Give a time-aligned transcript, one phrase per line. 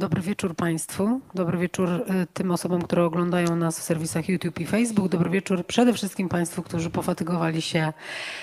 [0.00, 1.20] Dobry wieczór Państwu.
[1.34, 5.08] Dobry wieczór y, tym osobom, które oglądają nas w serwisach YouTube i Facebook.
[5.08, 7.92] Dobry wieczór przede wszystkim Państwu, którzy pofatygowali się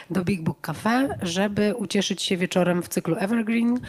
[0.10, 3.80] do Big Book Cafe, żeby ucieszyć się wieczorem w cyklu Evergreen,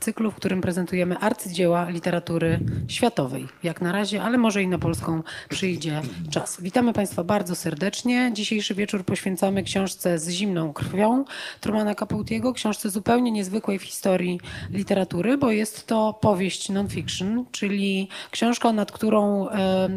[0.00, 3.48] cyklu, w którym prezentujemy arcydzieła literatury światowej.
[3.62, 6.60] Jak na razie, ale może i na polską przyjdzie czas.
[6.60, 8.30] Witamy Państwa bardzo serdecznie.
[8.34, 11.24] Dzisiejszy wieczór poświęcamy książce z zimną krwią
[11.60, 14.40] Trumana Capotiego, książce zupełnie niezwykłej w historii
[14.70, 17.17] literatury, bo jest to powieść non-fiction
[17.52, 19.48] czyli książka, nad którą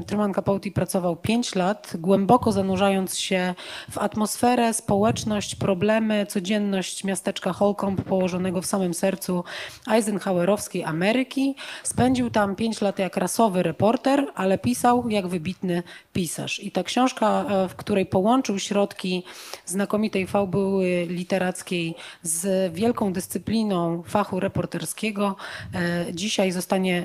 [0.08, 3.56] Truman Capote pracował 5 lat, głęboko zanurzając się
[3.92, 9.44] w atmosferę, społeczność, problemy, codzienność miasteczka Holcomb położonego w samym sercu
[9.92, 11.56] Eisenhowerowskiej Ameryki.
[11.84, 16.60] Spędził tam 5 lat jak rasowy reporter, ale pisał jak wybitny pisarz.
[16.60, 19.24] I ta książka, e, w której połączył środki
[19.66, 25.36] znakomitej fałbuły literackiej z wielką dyscypliną fachu reporterskiego,
[25.74, 27.01] e, dzisiaj zostanie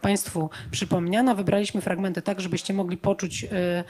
[0.00, 1.34] Państwu przypomniana.
[1.34, 3.84] Wybraliśmy fragmenty tak, żebyście mogli poczuć e,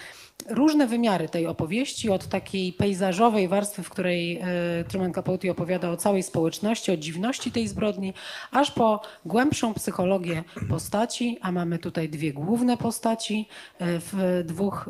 [0.48, 5.96] różne wymiary tej opowieści, od takiej pejzażowej warstwy, w której e, Truman Capote opowiada o
[5.96, 8.14] całej społeczności, o dziwności tej zbrodni,
[8.50, 13.48] aż po głębszą psychologię postaci, a mamy tutaj dwie główne postaci
[13.80, 14.88] w dwóch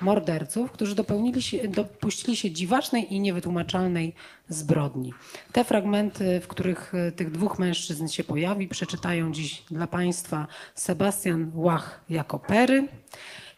[0.00, 4.14] morderców, którzy dopełnili się, dopuścili się dziwacznej i niewytłumaczalnej
[4.48, 5.14] zbrodni.
[5.52, 11.50] Te fragmenty, w których e, tych dwóch mężczyzn się pojawi, przeczytają dziś dla Państwa Sebastian
[11.54, 12.88] Łach jako Pery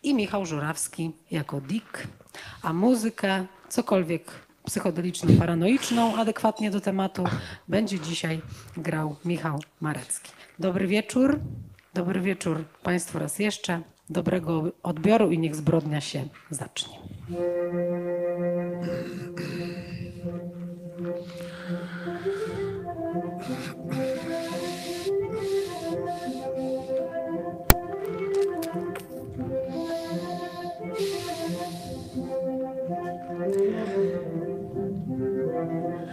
[0.02, 2.08] i Michał Żurawski jako Dick,
[2.62, 4.32] a muzykę, cokolwiek
[4.64, 7.24] psychodeliczną, paranoiczną, adekwatnie do tematu,
[7.68, 8.40] będzie dzisiaj
[8.76, 10.32] grał Michał Marecki.
[10.58, 11.40] Dobry wieczór.
[11.94, 13.82] Dobry wieczór Państwu raz jeszcze.
[14.10, 16.94] Dobrego odbioru i niech zbrodnia się zacznie.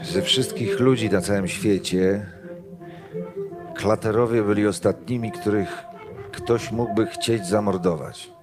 [0.03, 2.25] Ze wszystkich ludzi na całym świecie
[3.75, 5.83] klaterowie byli ostatnimi, których
[6.31, 8.36] ktoś mógłby chcieć zamordować.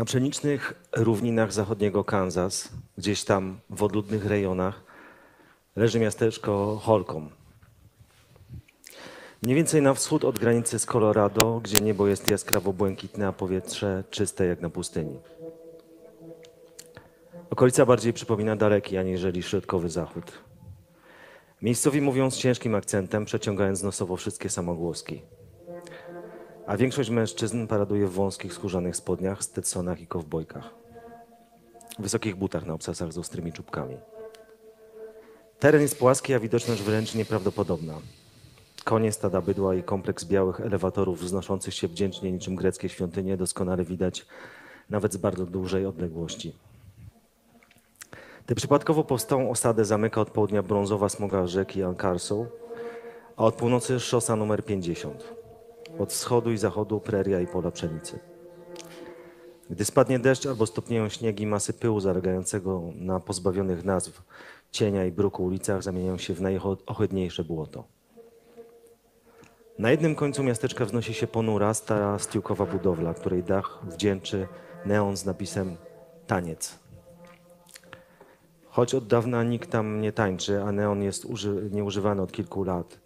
[0.00, 2.68] Na pszenicznych równinach zachodniego Kansas,
[2.98, 4.82] gdzieś tam w odludnych rejonach,
[5.76, 7.32] leży miasteczko Holcomb.
[9.42, 14.04] Mniej więcej na wschód od granicy z Colorado, gdzie niebo jest jaskrawo błękitne, a powietrze
[14.10, 15.18] czyste jak na pustyni.
[17.50, 20.32] Okolica bardziej przypomina daleki aniżeli środkowy zachód.
[21.62, 25.22] Miejscowi mówią z ciężkim akcentem, przeciągając nosowo wszystkie samogłoski
[26.66, 30.70] a większość mężczyzn paraduje w wąskich skórzanych spodniach, stetsonach i kowbojkach.
[31.98, 33.96] Wysokich butach na obcasach z ostrymi czubkami.
[35.58, 37.94] Teren jest płaski, a widoczność wręcz nieprawdopodobna.
[38.84, 44.26] Konie, stada bydła i kompleks białych elewatorów wznoszących się wdzięcznie niczym greckie świątynie doskonale widać
[44.90, 46.54] nawet z bardzo dużej odległości.
[48.46, 52.46] Tę przypadkowo powstałą osadę zamyka od południa brązowa smoga rzeki Ankarso,
[53.36, 55.39] a od północy szosa numer 50
[55.98, 58.18] od wschodu i zachodu preria i pola pszenicy.
[59.70, 64.22] Gdy spadnie deszcz albo stopnieją śniegi, masy pyłu zalegającego na pozbawionych nazw
[64.70, 67.84] cienia i bruku ulicach zamieniają się w najohydniejsze błoto.
[69.78, 74.48] Na jednym końcu miasteczka wznosi się ponura, stara stiukowa budowla, której dach wdzięczy
[74.86, 75.76] neon z napisem
[76.26, 76.78] taniec.
[78.68, 81.26] Choć od dawna nikt tam nie tańczy, a neon jest
[81.70, 82.98] nieużywany od kilku lat,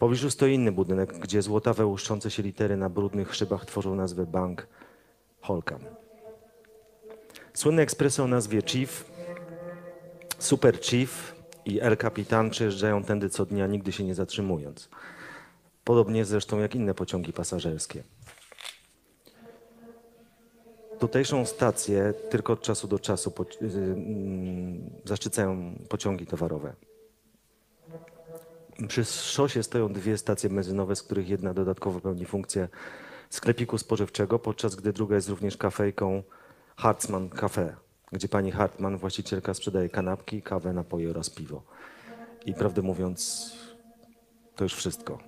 [0.00, 4.66] pobliżu stoi inny budynek, gdzie złotawe łuszczące się litery na brudnych szybach tworzą nazwę bank
[5.40, 5.80] Holcam.
[7.54, 9.10] Słynny ekspresy o nazwie Chief,
[10.38, 14.88] Super Chief i El Capitan przejeżdżają tędy co dnia, nigdy się nie zatrzymując.
[15.84, 18.02] Podobnie zresztą jak inne pociągi pasażerskie.
[21.00, 26.74] tutejszą stację tylko od czasu do czasu po, y, mm, zaszczycają pociągi towarowe.
[28.88, 32.68] Przy szosie stoją dwie stacje benzynowe, z których jedna dodatkowo pełni funkcję
[33.30, 36.22] sklepiku spożywczego, podczas gdy druga jest również kafejką
[36.76, 37.76] Hartmann Cafe,
[38.12, 41.62] gdzie pani Hartmann, właścicielka, sprzedaje kanapki, kawę, napoje oraz piwo.
[42.46, 43.50] I prawdę mówiąc,
[44.56, 45.18] to już wszystko.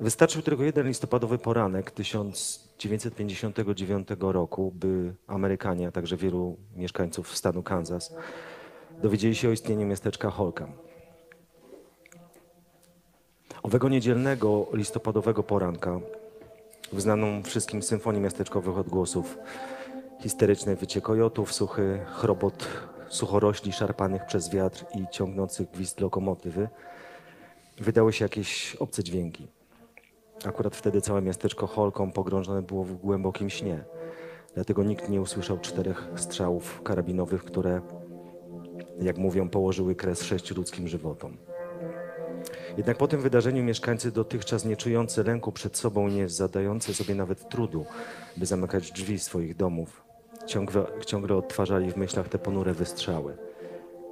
[0.00, 8.14] Wystarczył tylko jeden listopadowy poranek 1959 roku, by Amerykanie, a także wielu mieszkańców stanu Kansas
[9.02, 10.83] dowiedzieli się o istnieniu miasteczka Holcomb.
[13.64, 16.00] Owego niedzielnego listopadowego poranka
[16.92, 19.38] w znaną wszystkim symfonii miasteczkowych odgłosów
[20.20, 22.68] histeryczne wycie kojotów, suchy chrobot
[23.08, 26.68] suchorośli szarpanych przez wiatr i ciągnących gwizd lokomotywy
[27.78, 29.46] wydały się jakieś obce dźwięki.
[30.46, 33.84] Akurat wtedy całe miasteczko Holką pogrążone było w głębokim śnie.
[34.54, 37.80] Dlatego nikt nie usłyszał czterech strzałów karabinowych, które,
[39.00, 41.36] jak mówią, położyły kres sześciu ludzkim żywotom.
[42.76, 47.48] Jednak po tym wydarzeniu mieszkańcy dotychczas nie czujący lęku przed sobą, nie zadający sobie nawet
[47.48, 47.86] trudu,
[48.36, 50.04] by zamykać drzwi swoich domów,
[50.46, 53.36] ciągle, ciągle odtwarzali w myślach te ponure wystrzały,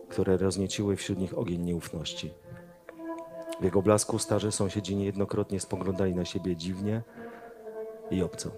[0.09, 2.35] które roznieciły wśród nich ogień nieufności.
[3.61, 7.03] W jego blasku starzy sąsiedzi niejednokrotnie spoglądali na siebie dziwnie
[8.11, 8.51] i obco.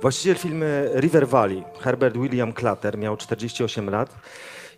[0.00, 0.64] Właściciel filmu
[0.94, 4.18] River Valley, Herbert William Clutter, miał 48 lat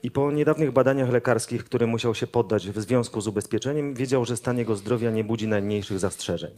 [0.02, 4.36] i po niedawnych badaniach lekarskich, którym musiał się poddać w związku z ubezpieczeniem, wiedział, że
[4.36, 6.50] stan jego zdrowia nie budzi najmniejszych zastrzeżeń.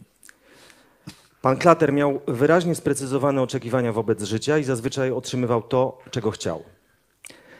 [1.41, 6.63] Pan Klater miał wyraźnie sprecyzowane oczekiwania wobec życia i zazwyczaj otrzymywał to, czego chciał.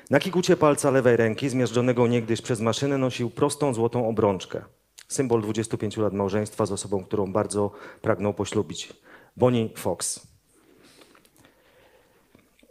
[0.09, 4.61] Na kikucie palca lewej ręki, zmiażdżonego niegdyś przez maszynę, nosił prostą złotą obrączkę.
[5.07, 7.71] Symbol 25 lat małżeństwa z osobą, którą bardzo
[8.01, 8.93] pragnął poślubić.
[9.37, 10.32] Bonnie Fox.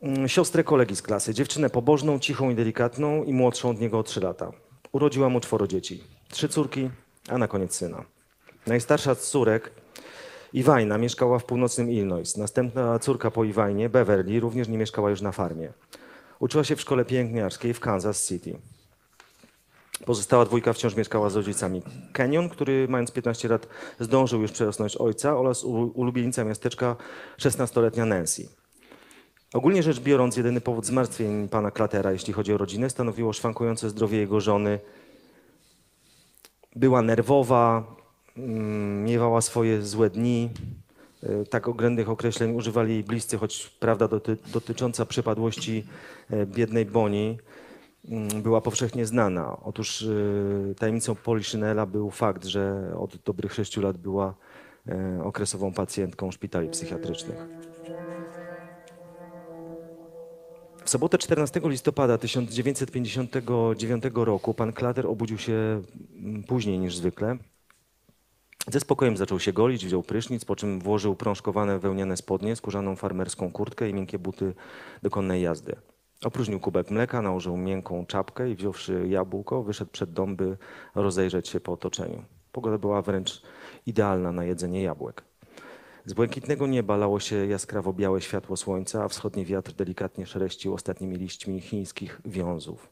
[0.03, 4.03] Mm, siostrę kolegi z klasy, dziewczynę pobożną, cichą i delikatną i młodszą od niego o
[4.03, 4.53] 3 lata.
[4.93, 6.05] Urodziła mu czworo dzieci.
[6.29, 6.91] Trzy córki,
[7.29, 8.05] a na koniec syna.
[8.67, 9.71] Najstarsza z córek,
[10.53, 12.37] Iwajna, mieszkała w północnym Illinois.
[12.37, 15.73] Następna córka po Iwajnie, Beverly, również nie mieszkała już na farmie.
[16.39, 18.59] Uczyła się w szkole pielęgniarskiej w Kansas City.
[20.05, 21.83] Pozostała dwójka wciąż mieszkała z rodzicami.
[22.13, 23.67] Kenyon, który mając 15 lat
[24.01, 26.97] zdążył już przerosnąć ojca oraz ulubienica miasteczka
[27.39, 28.62] 16-letnia Nancy.
[29.53, 34.19] Ogólnie rzecz biorąc, jedyny powód zmartwień pana Klatera, jeśli chodzi o rodzinę, stanowiło szwankujące zdrowie
[34.19, 34.79] jego żony.
[36.77, 37.85] Była nerwowa,
[38.37, 40.51] mm, miewała swoje złe dni.
[41.23, 45.85] E, tak oględnych określeń używali jej bliscy, choć prawda doty dotycząca przypadłości
[46.31, 47.39] e, biednej Boni
[48.09, 49.57] mm, była powszechnie znana.
[49.65, 54.35] Otóż e, tajemnicą Poliszynela był fakt, że od dobrych sześciu lat była
[55.25, 57.37] okresową pacjentką szpitali psychiatrycznych.
[60.85, 65.83] W sobotę 14 listopada 1959 roku pan Klater obudził się
[66.17, 67.37] mm, później niż zwykle.
[68.69, 73.53] Ze spokojem zaczął się golić, wziął prysznic, po czym włożył prążkowane wełniane spodnie, skórzaną farmerską
[73.53, 74.55] kurtkę i miękkie buty
[75.03, 75.77] do konnej jazdy.
[76.25, 80.57] Opróżnił kubek mleka, nałożył miękką czapkę i wziąwszy jabłko, wyszedł przed dom, by
[80.95, 82.25] rozejrzeć się po otoczeniu.
[82.53, 83.43] Pogoda była wręcz
[83.87, 85.25] idealna na jedzenie jabłek.
[86.07, 91.17] Z błękitnego nieba lało się jaskrawo białe światło słońca, a wschodni wiatr delikatnie szereścił ostatnimi
[91.17, 92.89] liśćmi chińskich wiązów.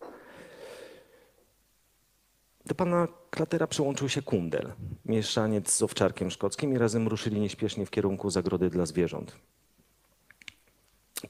[2.66, 4.72] Do pana Klatera przełączył się kundel,
[5.04, 9.36] mieszaniec z owczarkiem szkockim i razem ruszyli nieśpiesznie w kierunku zagrody dla zwierząt.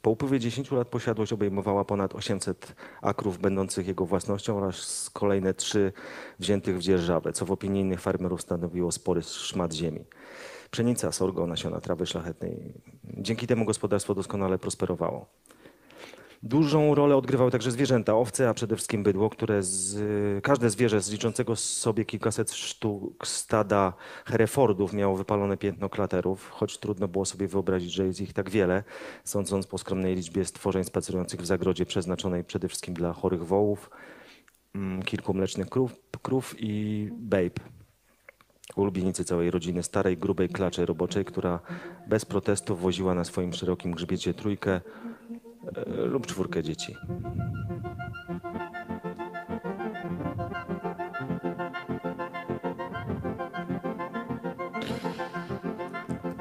[0.02, 5.92] Po upływie 10 lat posiadłość obejmowała ponad 800 akrów będących jego własnością oraz kolejne trzy
[6.38, 10.04] wziętych w dzierżawę, co w opinii innych farmerów stanowiło spory szmat ziemi
[10.70, 12.74] pszenica, sorgo, nasiona trawy szlachetnej.
[13.04, 15.26] Dzięki temu gospodarstwo doskonale prosperowało.
[16.42, 21.10] Dużą rolę odgrywały także zwierzęta, owce, a przede wszystkim bydło, które z, każde zwierzę z
[21.10, 23.92] liczącego sobie kilkaset sztuk stada
[24.24, 28.84] herefordów miało wypalone piętno klaterów, choć trudno było sobie wyobrazić, że jest ich tak wiele,
[29.24, 33.90] sądząc po skromnej liczbie stworzeń spacerujących w zagrodzie przeznaczonej przede wszystkim dla chorych wołów,
[34.74, 37.79] mm, kilku mlecznych krów, krów i babe,
[38.76, 41.60] ulubienicy całej rodziny, starej, grubej klaczy roboczej, która
[42.06, 44.80] bez protestu woziła na swoim szerokim grzbiecie trójkę e,
[46.04, 46.96] lub czwórkę dzieci.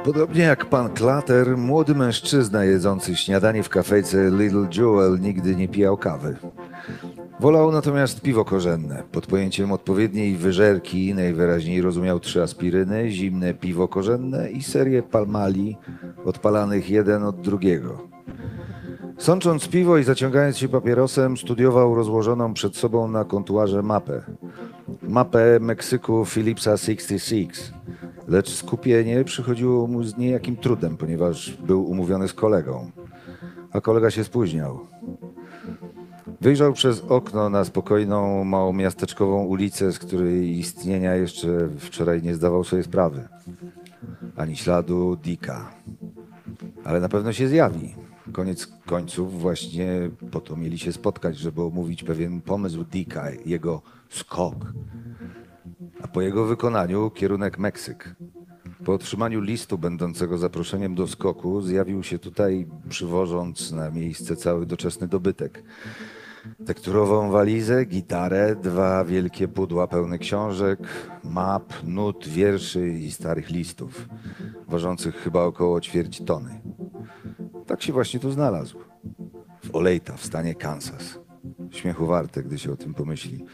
[0.04, 5.98] Podobnie jak pan Klater, młody mężczyzna jedzący śniadanie w kafejce Little Jewel nigdy nie pijał
[5.98, 6.36] kawy.
[7.40, 9.04] Wolał natomiast piwo korzenne.
[9.12, 15.78] Pod pojęciem odpowiedniej wyżerki najwyraźniej rozumiał trzy aspiryny, zimne piwo korzenne i serię palmali
[16.26, 18.08] odpalanych jeden od drugiego.
[19.18, 24.22] Sącząc piwo i zaciągając się papierosem, studiował rozłożoną przed sobą na kontuarze mapę.
[25.02, 27.74] Mapę Meksyku Philipsa 66.
[28.28, 32.92] Lecz skupienie przychodziło mu z niejakim trudem, ponieważ był umówiony z kolegą.
[33.72, 34.80] A kolega się spóźniał.
[36.42, 42.84] Wyjrzał przez okno na spokojną, małomiasteczkową ulicę, z której istnienia jeszcze wczoraj nie zdawał sobie
[42.84, 43.28] sprawy.
[44.38, 45.72] Ani śladu Dika.
[46.84, 47.96] Ale na pewno się zjawi.
[48.32, 54.56] Koniec końców właśnie po to mieli się spotkać, żeby omówić pewien pomysł Dika, jego skok.
[56.02, 58.16] A po jego wykonaniu kierunek Meksyk.
[58.86, 65.08] Po otrzymaniu listu będącego zaproszeniem do skoku zjawił się tutaj, przywożąc na miejsce cały doczesny
[65.08, 65.64] dobytek.
[66.66, 70.80] Tekturową walizę, gitarę, dwa wielkie pudła pełne książek,
[71.24, 74.10] map, nut, wierszy i starych listów,
[74.68, 76.62] ważących chyba około ćwierć tony.
[77.66, 78.78] Tak się właśnie tu znalazł.
[79.64, 81.20] W Olejta, w stanie Kansas.
[81.72, 83.46] Śmiechu warte, gdy się o tym pomyśli.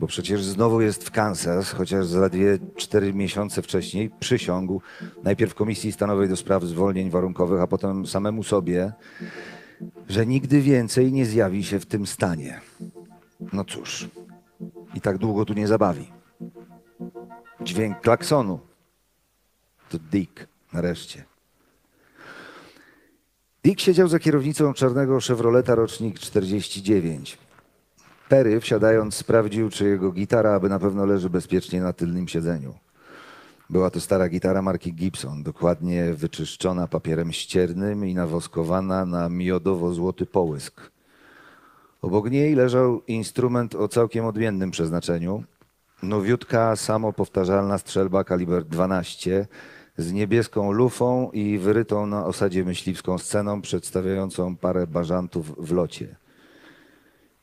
[0.00, 4.80] Bo przecież znowu jest w Kansas, chociaż zaledwie cztery miesiące wcześniej przysiągł
[5.24, 8.92] najpierw Komisji Stanowej do Spraw Zwolnień Warunkowych, a potem samemu sobie,
[10.08, 12.60] że nigdy więcej nie zjawi się w tym stanie.
[13.52, 14.08] No cóż,
[14.94, 16.12] i tak długo tu nie zabawi.
[17.60, 18.60] Dźwięk klaksonu.
[19.88, 21.24] To Dick, nareszcie.
[23.64, 27.38] Dick siedział za kierownicą czarnego Chevroleta rocznik 49.
[28.28, 32.74] Perry, wsiadając, sprawdził, czy jego gitara aby na pewno leży bezpiecznie na tylnym siedzeniu.
[33.70, 40.90] Była to stara gitara marki Gibson, dokładnie wyczyszczona papierem ściernym i nawoskowana na miodowo-złoty połysk.
[42.02, 45.44] Obok niej leżał instrument o całkiem odmiennym przeznaczeniu.
[46.02, 49.46] Nowiutka, samopowtarzalna strzelba kaliber 12
[49.96, 56.16] z niebieską lufą i wyrytą na osadzie myśliwską sceną przedstawiającą parę bażantów w locie.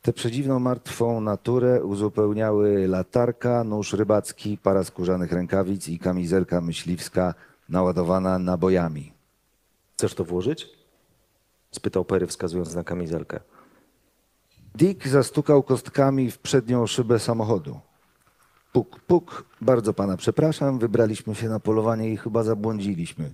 [0.03, 7.33] Tę przedziwną, martwą naturę uzupełniały latarka, nóż rybacki, para skórzanych rękawic i kamizelka myśliwska
[7.69, 9.13] naładowana nabojami.
[9.95, 10.69] Chcesz to włożyć?
[11.71, 13.39] Spytał Perry, wskazując na kamizelkę.
[14.75, 17.79] Dick zastukał kostkami w przednią szybę samochodu.
[18.73, 23.33] Puk, puk, bardzo pana przepraszam, wybraliśmy się na polowanie i chyba zabłądziliśmy.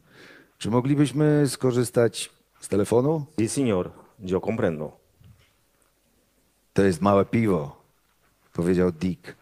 [0.58, 3.26] Czy moglibyśmy skorzystać z telefonu?
[3.38, 4.99] Sí, señor, yo comprendo.
[6.80, 7.82] To jest małe piwo,
[8.54, 9.36] powiedział Dick.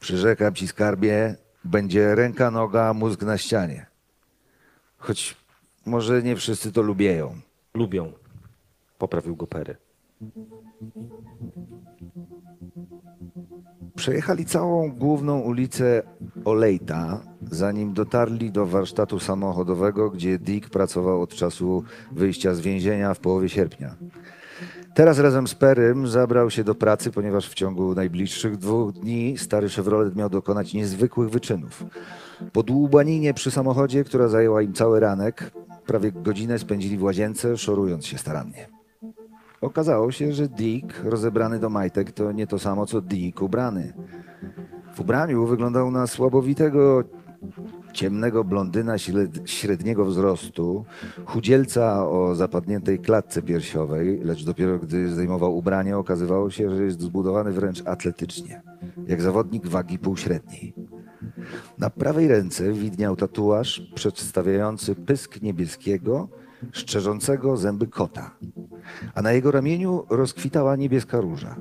[0.00, 3.86] Przyrzekam ci, skarbie, będzie ręka, noga, mózg na ścianie.
[4.98, 5.36] Choć
[5.86, 7.34] może nie wszyscy to lubieją.
[7.74, 8.12] Lubią.
[8.98, 9.76] Poprawił go Perry.
[13.96, 16.02] Przejechali całą główną ulicę
[16.44, 23.20] Olejta, zanim dotarli do warsztatu samochodowego, gdzie Dick pracował od czasu wyjścia z więzienia w
[23.20, 23.96] połowie sierpnia.
[24.94, 29.68] Teraz razem z Perym zabrał się do pracy, ponieważ w ciągu najbliższych dwóch dni stary
[29.68, 31.84] Chevrolet miał dokonać niezwykłych wyczynów.
[32.52, 35.50] Po dłubaninie przy samochodzie, która zajęła im cały ranek,
[35.86, 38.68] prawie godzinę spędzili w łazience, szorując się starannie.
[39.60, 43.92] Okazało się, że Dick, rozebrany do majtek, to nie to samo co Dick ubrany.
[44.94, 47.04] W ubraniu wyglądał na słabowitego,
[47.92, 50.84] ciemnego blondyna śred- średniego wzrostu,
[51.24, 57.52] chudzielca o zapadniętej klatce piersiowej, lecz dopiero gdy zdejmował ubranie, okazywało się, że jest zbudowany
[57.52, 58.62] wręcz atletycznie,
[59.06, 60.74] jak zawodnik wagi półśredniej.
[61.78, 66.28] Na prawej ręce widniał tatuaż przedstawiający pysk niebieskiego,
[66.72, 68.36] szczerzącego zęby kota,
[69.14, 71.56] a na jego ramieniu rozkwitała niebieska róża.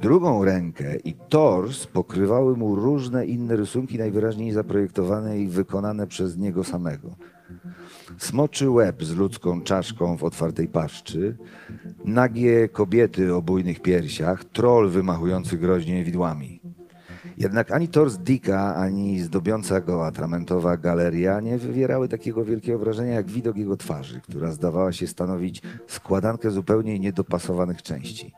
[0.00, 6.64] Drugą rękę i tors pokrywały mu różne inne rysunki, najwyraźniej zaprojektowane i wykonane przez niego
[6.64, 7.16] samego.
[8.18, 11.36] Smoczy łeb z ludzką czaszką w otwartej paszczy,
[12.04, 16.60] nagie kobiety o bujnych piersiach, troll wymachujący groźnie widłami.
[17.38, 23.30] Jednak ani tors Dicka, ani zdobiąca go atramentowa galeria nie wywierały takiego wielkiego wrażenia jak
[23.30, 28.32] widok jego twarzy, która zdawała się stanowić składankę zupełnie niedopasowanych części.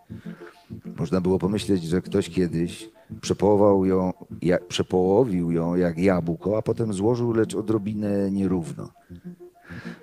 [0.96, 4.12] Można było pomyśleć, że ktoś kiedyś przepołował ją,
[4.42, 8.88] jak, przepołowił ją jak jabłko, a potem złożył, lecz odrobinę nierówno.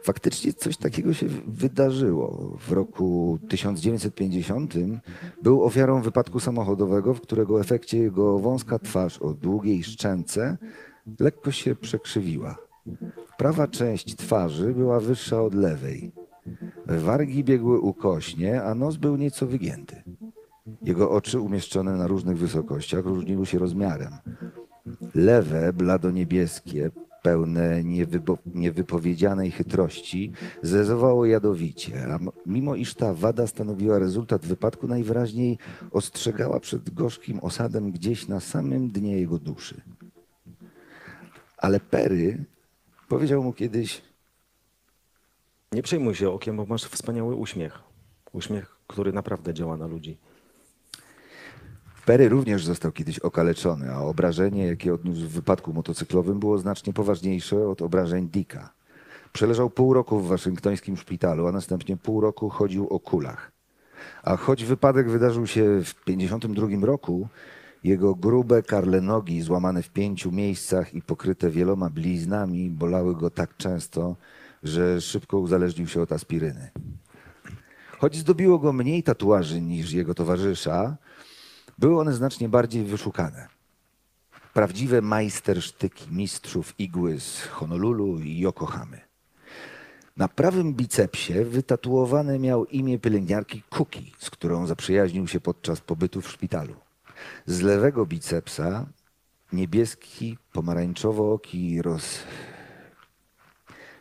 [0.04, 2.58] Faktycznie coś takiego się wydarzyło.
[2.60, 4.74] W roku 1950
[5.44, 10.58] był ofiarą wypadku samochodowego, w którego efekcie jego wąska twarz o długiej szczęce
[11.20, 12.58] lekko się przekrzywiła.
[13.38, 16.12] Prawa część twarzy była wyższa od lewej.
[16.86, 20.04] Wargi biegły ukośnie, a nos był nieco wygięty.
[20.82, 24.14] Jego oczy umieszczone na różnych wysokościach różniły się rozmiarem.
[25.16, 34.46] Lewe, blado-niebieskie, pełne niewybo- niewypowiedzianej chytrości, zezowało jadowicie, a mimo iż ta wada stanowiła rezultat
[34.46, 35.58] wypadku, najwyraźniej
[35.92, 39.82] ostrzegała przed gorzkim osadem gdzieś na samym dnie jego duszy.
[41.58, 42.46] Ale Perry
[43.08, 44.02] powiedział mu kiedyś,
[45.72, 47.80] Nie przejmuj się okiem, bo masz wspaniały uśmiech.
[48.32, 50.18] Uśmiech, który naprawdę działa na ludzi.
[52.10, 57.68] Perry również został kiedyś okaleczony, a obrażenie, jakie odniósł w wypadku motocyklowym, było znacznie poważniejsze
[57.68, 58.74] od obrażeń Dicka.
[59.34, 63.52] Przeleżał pół roku w waszyngtońskim szpitalu, a następnie pół roku chodził o kulach.
[64.24, 67.28] A choć wypadek wydarzył się w 1952 roku,
[67.84, 73.58] jego grube, karle nogi, złamane w pięciu miejscach i pokryte wieloma bliznami, bolały go tak
[73.58, 74.16] często,
[74.64, 76.72] że szybko uzależnił się od aspiryny.
[78.00, 80.98] Choć zdobiło go mniej tatuaży niż jego towarzysza,
[81.80, 83.48] były one znacznie bardziej wyszukane.
[84.54, 89.02] Prawdziwe majstersztyki mistrzów igły z Honolulu i Yokohamy.
[90.18, 96.32] Na prawym bicepsie wytatuowane miał imię pielęgniarki Cookie, z którą zaprzyjaźnił się podczas pobytu w
[96.32, 96.76] szpitalu.
[97.46, 98.86] Z lewego bicepsa
[99.54, 102.20] niebieski, pomarańczowo-oki roz...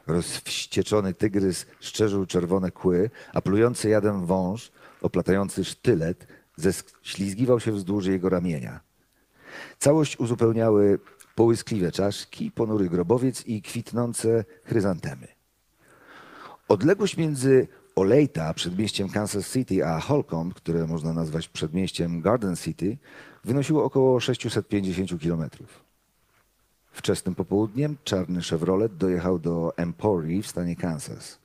[0.07, 4.71] rozwścieczony tygrys szczerzył czerwone kły, a plujący jadem wąż,
[5.03, 6.27] oplatający sztylet,
[6.61, 8.81] ześlizgiwał się wzdłuż jego ramienia.
[9.79, 10.99] Całość uzupełniały
[11.35, 15.29] połyskliwe czaszki, ponury grobowiec i kwitnące chryzantemy.
[16.69, 22.97] Odległość między Olejta, przedmieściem Kansas City, a Holcomb, które można nazwać przedmieściem Garden City,
[23.45, 25.85] wynosiło około 650 kilometrów.
[26.93, 31.39] Wczesnym popołudniem czarny Chevrolet dojechał do Empory w stanie Kansas.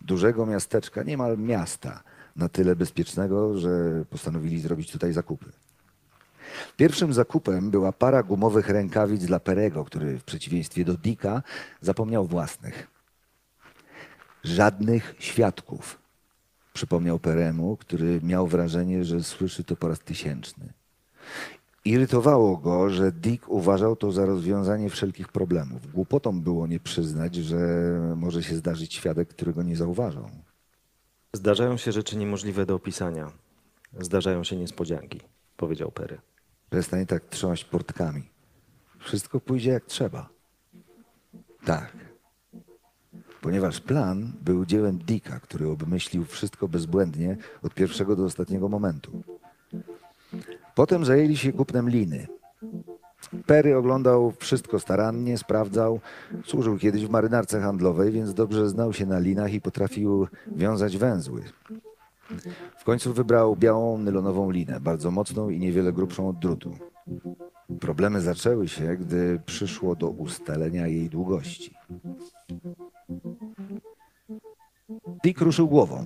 [0.00, 2.02] Dużego miasteczka, niemal miasta,
[2.36, 5.52] na tyle bezpiecznego, że postanowili zrobić tutaj zakupy.
[6.76, 11.42] Pierwszym zakupem była para gumowych rękawic dla Perego, który w przeciwieństwie do Dicka
[11.80, 12.86] zapomniał własnych.
[14.44, 15.98] Żadnych świadków,
[16.72, 20.72] przypomniał Peremu, który miał wrażenie, że słyszy to po raz tysięczny.
[21.84, 25.92] Irytowało go, że Dick uważał to za rozwiązanie wszelkich problemów.
[25.92, 27.58] Głupotą było nie przyznać, że
[28.16, 30.30] może się zdarzyć świadek, którego nie zauważą.
[31.32, 33.32] Zdarzają się rzeczy niemożliwe do opisania.
[34.00, 35.20] Zdarzają się niespodzianki,
[35.56, 36.20] powiedział Perry.
[36.70, 38.22] Przestań tak trząść portkami.
[38.98, 40.28] Wszystko pójdzie jak trzeba.
[41.64, 41.96] Tak.
[43.40, 49.22] Ponieważ plan był dziełem Dicka, który obmyślił wszystko bezbłędnie od pierwszego do ostatniego momentu.
[50.80, 52.26] Potem zajęli się kupnem liny.
[53.46, 56.00] Perry oglądał wszystko starannie, sprawdzał.
[56.44, 61.42] Służył kiedyś w marynarce handlowej, więc dobrze znał się na linach i potrafił wiązać węzły.
[62.78, 66.74] W końcu wybrał białą nylonową linę, bardzo mocną i niewiele grubszą od drutu.
[67.80, 71.74] Problemy zaczęły się, gdy przyszło do ustalenia jej długości.
[75.24, 76.04] Dick ruszył głową.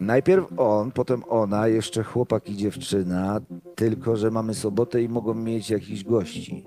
[0.00, 3.40] Najpierw on, potem ona, jeszcze chłopak i dziewczyna,
[3.74, 6.64] tylko że mamy sobotę i mogą mieć jakichś gości.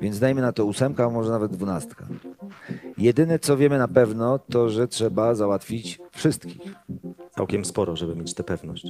[0.00, 2.06] Więc dajmy na to ósemka, a może nawet dwunastka.
[2.98, 6.60] Jedyne co wiemy na pewno, to że trzeba załatwić wszystkich.
[7.36, 8.86] Całkiem sporo, żeby mieć tę pewność.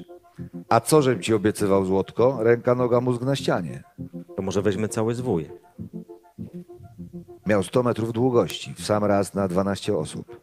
[0.69, 2.39] A co żem ci obiecywał złotko?
[2.41, 3.83] Ręka, noga, mózg na ścianie.
[4.37, 5.51] To może weźmy cały zwój.
[7.47, 10.40] Miał 100 metrów długości, w sam raz na 12 osób.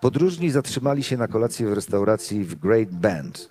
[0.00, 3.50] Podróżni zatrzymali się na kolację w restauracji w Great Bend.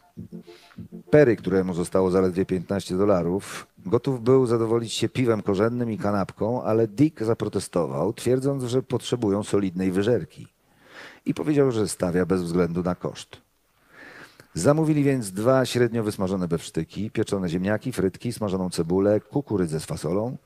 [1.09, 6.87] Perry, któremu zostało zaledwie 15 dolarów, gotów był zadowolić się piwem korzennym i kanapką, ale
[6.87, 10.47] Dick zaprotestował, twierdząc, że potrzebują solidnej wyżerki.
[11.25, 13.37] I powiedział, że stawia bez względu na koszt.
[14.53, 20.37] Zamówili więc dwa średnio wysmażone bewsztyki, pieczone ziemniaki, frytki, smażoną cebulę, kukurydzę z fasolą,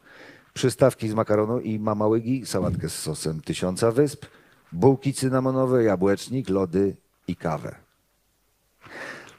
[0.54, 4.26] przystawki z makaronu i mamałygi, sałatkę z sosem tysiąca wysp,
[4.74, 6.96] bułki cynamonowe, jabłecznik, lody
[7.28, 7.76] i kawę.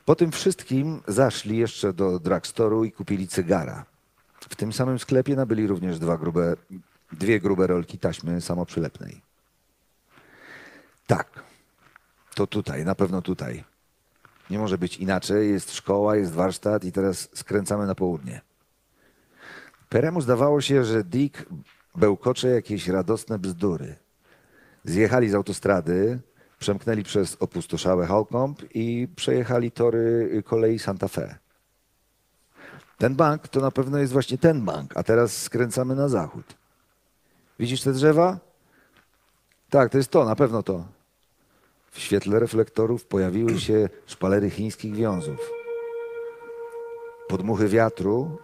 [0.05, 3.85] Po tym wszystkim zaszli jeszcze do drugstoru i kupili cygara.
[4.41, 6.57] W tym samym sklepie nabyli również dwa grube,
[7.13, 9.21] dwie grube rolki taśmy samoprzylepnej.
[11.07, 11.43] Tak,
[12.35, 13.65] to tutaj, na pewno tutaj.
[14.51, 15.51] Nie może być inaczej.
[15.51, 18.41] Jest szkoła, jest warsztat i teraz skręcamy na południe.
[19.89, 21.45] Peremu zdawało się, że Dick
[21.95, 24.04] bełkocze jakieś radosne bzdury.
[24.85, 26.19] Zjechali z autostrady,
[26.59, 31.39] przemknęli przez opustoszałe Holcomb i przejechali tory kolei Santa Fe.
[32.99, 36.45] Ten bank to na pewno jest właśnie ten bank, a teraz skręcamy na zachód.
[37.59, 38.39] Widzisz te drzewa?
[39.71, 40.85] Tak, to jest to, na pewno to.
[41.91, 45.51] W świetle reflektorów pojawiły się szpalery chińskich wiązów.
[47.29, 48.39] Podmuchy wiatru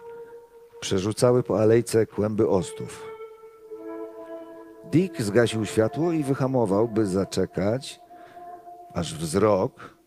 [0.79, 3.10] przerzucały po alejce kłęby ostów.
[4.91, 8.01] Dick zgasił światło i wyhamował, by zaczekać,
[8.93, 10.01] aż wzrok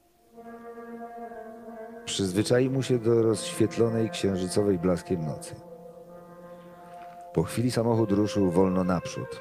[2.04, 5.54] przyzwyczaił mu się do rozświetlonej księżycowej blaskiem nocy.
[7.34, 9.40] Po chwili samochód ruszył wolno naprzód.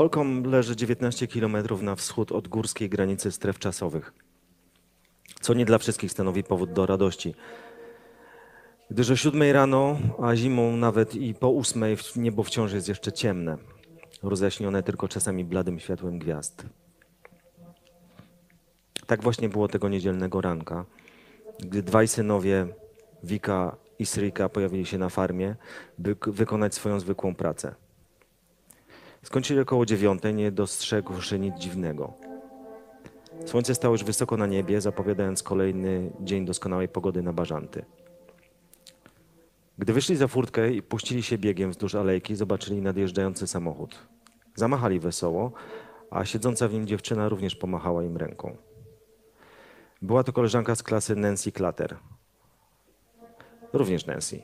[0.00, 4.12] Holcomb leży 19 km na wschód od górskiej granicy stref czasowych,
[5.40, 7.34] co nie dla wszystkich stanowi powód do radości.
[8.90, 11.84] Gdyż o 7 rano, a zimą nawet i po 8
[12.16, 13.58] niebo wciąż jest jeszcze ciemne,
[14.22, 16.66] rozjaśnione tylko czasami bladym światłem gwiazd.
[19.06, 20.84] Tak właśnie było tego niedzielnego ranka,
[21.58, 22.66] gdy dwaj synowie,
[23.24, 25.56] Wika i Srika, pojawili się na farmie,
[25.98, 27.74] by wykonać swoją zwykłą pracę.
[29.22, 32.12] Skończyli około dziewiątej, nie dostrzegłszy nic dziwnego.
[33.46, 37.84] Słońce stało już wysoko na niebie, zapowiadając kolejny dzień doskonałej pogody na bażanty.
[39.78, 43.98] Gdy wyszli za furtkę i puścili się biegiem wzdłuż alejki, zobaczyli nadjeżdżający samochód.
[44.54, 45.52] Zamachali wesoło,
[46.10, 48.56] a siedząca w nim dziewczyna również pomachała im ręką.
[50.02, 51.96] Była to koleżanka z klasy Nancy Clatter.
[53.72, 54.42] Również Nancy.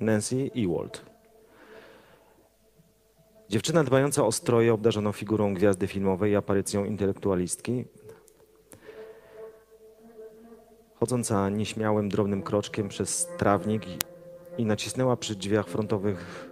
[0.00, 1.13] Nancy Ewald.
[3.48, 7.84] Dziewczyna dbająca o stroje, obdarzoną figurą gwiazdy filmowej i aparycją intelektualistki,
[10.94, 13.98] chodząca nieśmiałym, drobnym kroczkiem przez trawnik i-
[14.58, 16.50] i nacisnęła przy drzwiach frontowych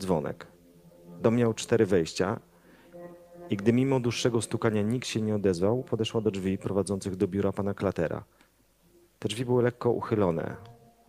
[0.00, 0.46] dzwonek.
[1.20, 2.40] Dom miał cztery wejścia
[3.50, 7.52] i gdy mimo dłuższego stukania nikt się nie odezwał, podeszła do drzwi prowadzących do biura
[7.52, 8.24] pana Klatera.
[9.18, 10.56] Te drzwi były lekko uchylone.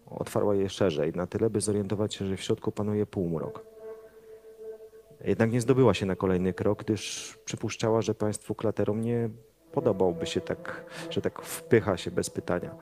[0.05, 3.72] Otwarła je szerzej, na tyle, by zorientować się, że w środku panuje półmrok.
[5.23, 9.29] Jednak nie zdobyła się na kolejny krok, gdyż przypuszczała, że państwu klaterom nie
[9.71, 12.75] podobałby się tak, że tak wpycha się bez pytania.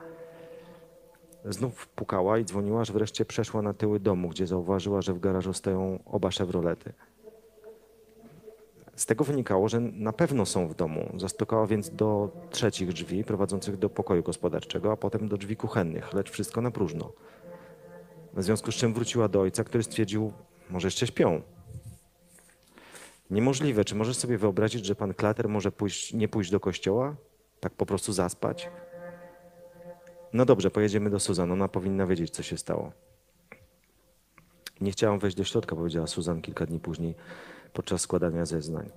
[1.44, 5.52] Znów pukała i dzwoniła, aż wreszcie przeszła na tyły domu, gdzie zauważyła, że w garażu
[5.52, 6.92] stoją oba Chevrolety.
[8.96, 11.12] Z tego wynikało, że na pewno są w domu.
[11.16, 16.30] Zastukała więc do trzecich drzwi prowadzących do pokoju gospodarczego, a potem do drzwi kuchennych, lecz
[16.30, 17.12] wszystko na próżno.
[18.34, 20.32] W związku z czym wróciła do ojca, który stwierdził,
[20.70, 21.42] może jeszcze śpią.
[23.32, 23.84] Niemożliwe.
[23.84, 27.14] Czy możesz sobie wyobrazić, że pan Klater może pójść, nie pójść do kościoła?
[27.60, 28.70] Tak po prostu zaspać?
[30.32, 31.52] No dobrze, pojedziemy do Suzan.
[31.52, 32.92] Ona powinna wiedzieć, co się stało.
[34.80, 37.14] Nie chciałam wejść do środka, powiedziała Suzan kilka dni później
[37.72, 38.90] podczas składania zeznań.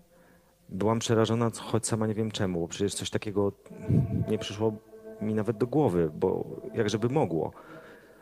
[0.70, 3.52] Byłam przerażona, choć sama nie wiem czemu, bo przecież coś takiego
[4.30, 4.74] nie przyszło
[5.22, 7.52] mi nawet do głowy, bo jak żeby mogło.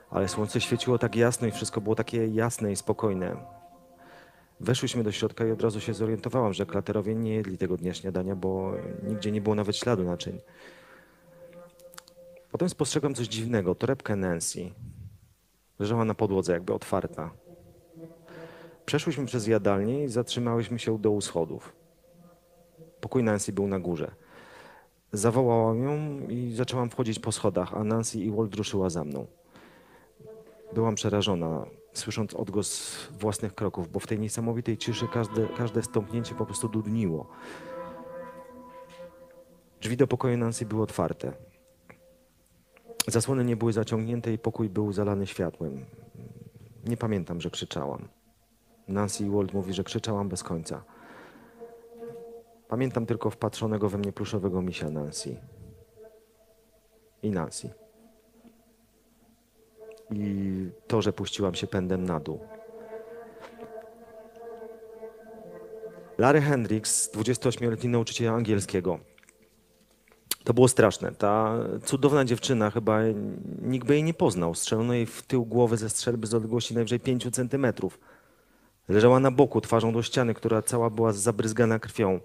[0.10, 3.62] Ale słońce świeciło tak jasno i wszystko było takie jasne i spokojne.
[4.63, 8.36] Weszłyśmy do środka i od razu się zorientowałam, że klaterowie nie jedli tego dnia śniadania,
[8.36, 8.73] bo
[9.04, 10.39] nigdzie nie było nawet śladu naczyń.
[12.52, 13.76] Potem spostrzegłam coś dziwnego.
[13.76, 14.71] Torebkę Nancy
[15.80, 17.32] leżała na podłodze, jakby otwarta.
[18.86, 21.73] Przeszłyśmy przez jadalnię i zatrzymałyśmy się u schodów.
[23.02, 24.12] Pokój Nancy był na górze.
[25.12, 29.28] Zawołałam ją i zaczęłam wchodzić po schodach, a Nancy i Walt ruszyła za mną.
[30.73, 36.45] Byłam przerażona, słysząc odgłos własnych kroków, bo w tej niesamowitej ciszy każde, każde stąpnięcie po
[36.45, 37.27] prostu dudniło.
[39.82, 41.34] Drzwi do pokoju Nancy były otwarte.
[43.08, 45.86] Zasłony nie były zaciągnięte i pokój był zalany światłem.
[46.86, 48.08] Nie pamiętam, że krzyczałam.
[48.88, 50.84] Nancy Walt mówi, że krzyczałam bez końca.
[52.67, 55.38] Pamiętam tylko wpatrzonego we mnie pluszowego misia Nancy.
[57.23, 57.83] I Nancy.
[60.17, 62.39] I to, że puściłam się pędem na dół.
[66.17, 68.99] Larry Hendricks, 28-letni nauczyciel angielskiego.
[70.43, 71.12] To było straszne.
[71.12, 72.99] Ta cudowna dziewczyna, chyba
[73.62, 74.56] nikt by jej nie poznał.
[74.56, 77.99] Strzelono jej w tył głowy ze strzelby z odległości najwyżej 5 centymetrów.
[78.89, 82.19] Leżała na boku, twarzą do ściany, która cała była zabryzgana krwią.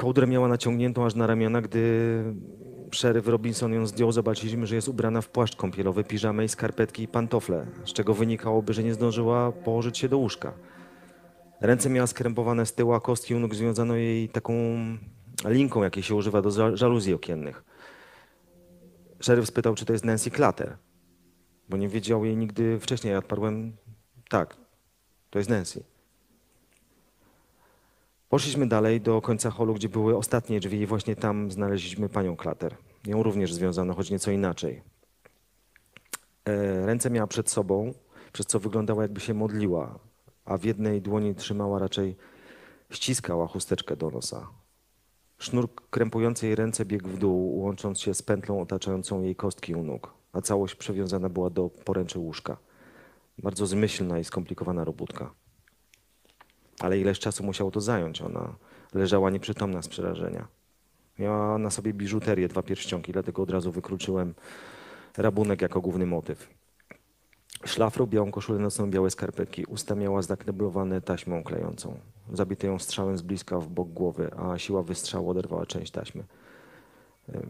[0.00, 2.24] Kołdrę miała naciągniętą aż na ramiona, gdy
[2.90, 7.08] szeryf Robinson ją zdjął, zobaczyliśmy, że jest ubrana w płaszcz kąpielowy, piżamę i skarpetki i
[7.08, 10.52] pantofle, z czego wynikałoby, że nie zdążyła położyć się do łóżka.
[11.60, 14.54] Ręce miała skrępowane z tyłu, a kostki u nóg związano jej taką
[15.44, 17.64] linką, jakiej się używa do ża- żaluzji okiennych.
[19.20, 20.76] Szeryf spytał, czy to jest Nancy Clatter.
[21.68, 23.12] bo nie wiedział jej nigdy wcześniej.
[23.12, 23.76] Ja odparłem,
[24.28, 24.56] tak,
[25.30, 25.84] to jest Nancy.
[28.30, 32.76] Poszliśmy dalej do końca holu, gdzie były ostatnie drzwi i właśnie tam znaleźliśmy panią Klater.
[33.06, 34.82] Ją również związano, choć nieco inaczej.
[36.44, 37.94] E, Ręce miała przed sobą,
[38.32, 39.98] przez co wyglądała jakby się modliła,
[40.44, 42.16] a w jednej dłoni trzymała raczej,
[42.90, 44.46] ściskała chusteczkę do nosa.
[45.38, 49.82] Sznur krępujący jej ręce biegł w dół, łącząc się z pętlą otaczającą jej kostki u
[49.82, 52.56] nóg, a całość przywiązana była do poręczy łóżka.
[53.38, 55.39] Bardzo zmyślna i skomplikowana robótka.
[56.80, 58.22] Ale ileś czasu musiało to zająć.
[58.22, 58.54] Ona
[58.94, 60.46] leżała nieprzytomna z przerażenia.
[61.18, 64.34] Miała na sobie biżuterię, dwa pierścionki, dlatego od razu wykluczyłem
[65.16, 66.48] rabunek jako główny motyw.
[67.64, 69.64] Szlafrok, białą koszulę nocną, białe skarpetki.
[69.64, 72.00] Usta miała zakneblowane taśmą klejącą.
[72.32, 76.24] Zabito ją strzałem z bliska w bok głowy, a siła wystrzału oderwała część taśmy.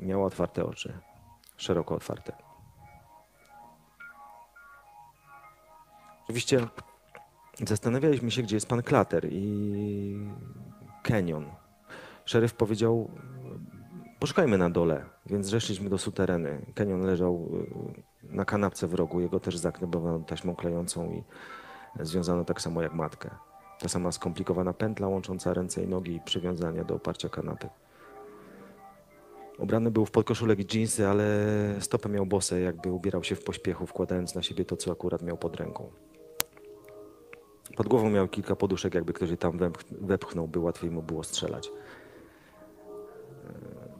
[0.03, 0.93] Miała otwarte oczy.
[1.57, 2.33] Szeroko otwarte.
[6.25, 6.66] Oczywiście
[7.68, 10.16] zastanawialiśmy się, gdzie jest pan Klater i
[11.03, 11.46] Kenyon.
[12.25, 13.11] Szeryf powiedział,
[14.18, 16.66] poszukajmy na dole, więc zeszliśmy do sutereny.
[16.75, 17.49] Kenyon leżał
[18.25, 21.23] y, na kanapce w rogu, jego też zaknebowano taśmą klejącą i
[22.01, 23.31] związano tak samo jak matkę.
[23.81, 27.68] Ta sama skomplikowana pętla łącząca ręce i nogi i przywiązania do oparcia kanapy.
[29.59, 31.25] Ubrany był w podkoszulek i dżinsy, ale
[31.81, 35.37] stopę miał bose, jakby ubierał się w pośpiechu, wkładając na siebie to, co akurat miał
[35.37, 35.90] pod ręką.
[37.76, 41.22] Pod głową miał kilka poduszek, jakby ktoś je tam wepch- wepchnął, by łatwiej mu było
[41.22, 41.68] strzelać.
[41.68, 41.72] E,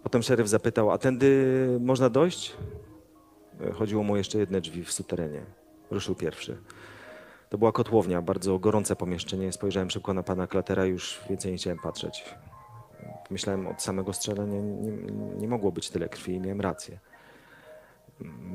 [0.03, 2.57] Potem szeryf zapytał, a tędy można dojść?
[3.61, 5.43] E, Chodziło mu jeszcze jedne drzwi w suterenie.
[5.91, 6.59] Ruszył pierwszy.
[7.49, 9.53] To była kotłownia, bardzo gorące pomieszczenie.
[9.53, 12.25] Spojrzałem szybko na pana Klatera już więcej nie chciałem patrzeć.
[13.31, 14.93] Myślałem od samego strzelania, nie,
[15.39, 16.99] nie mogło być tyle krwi i miałem rację.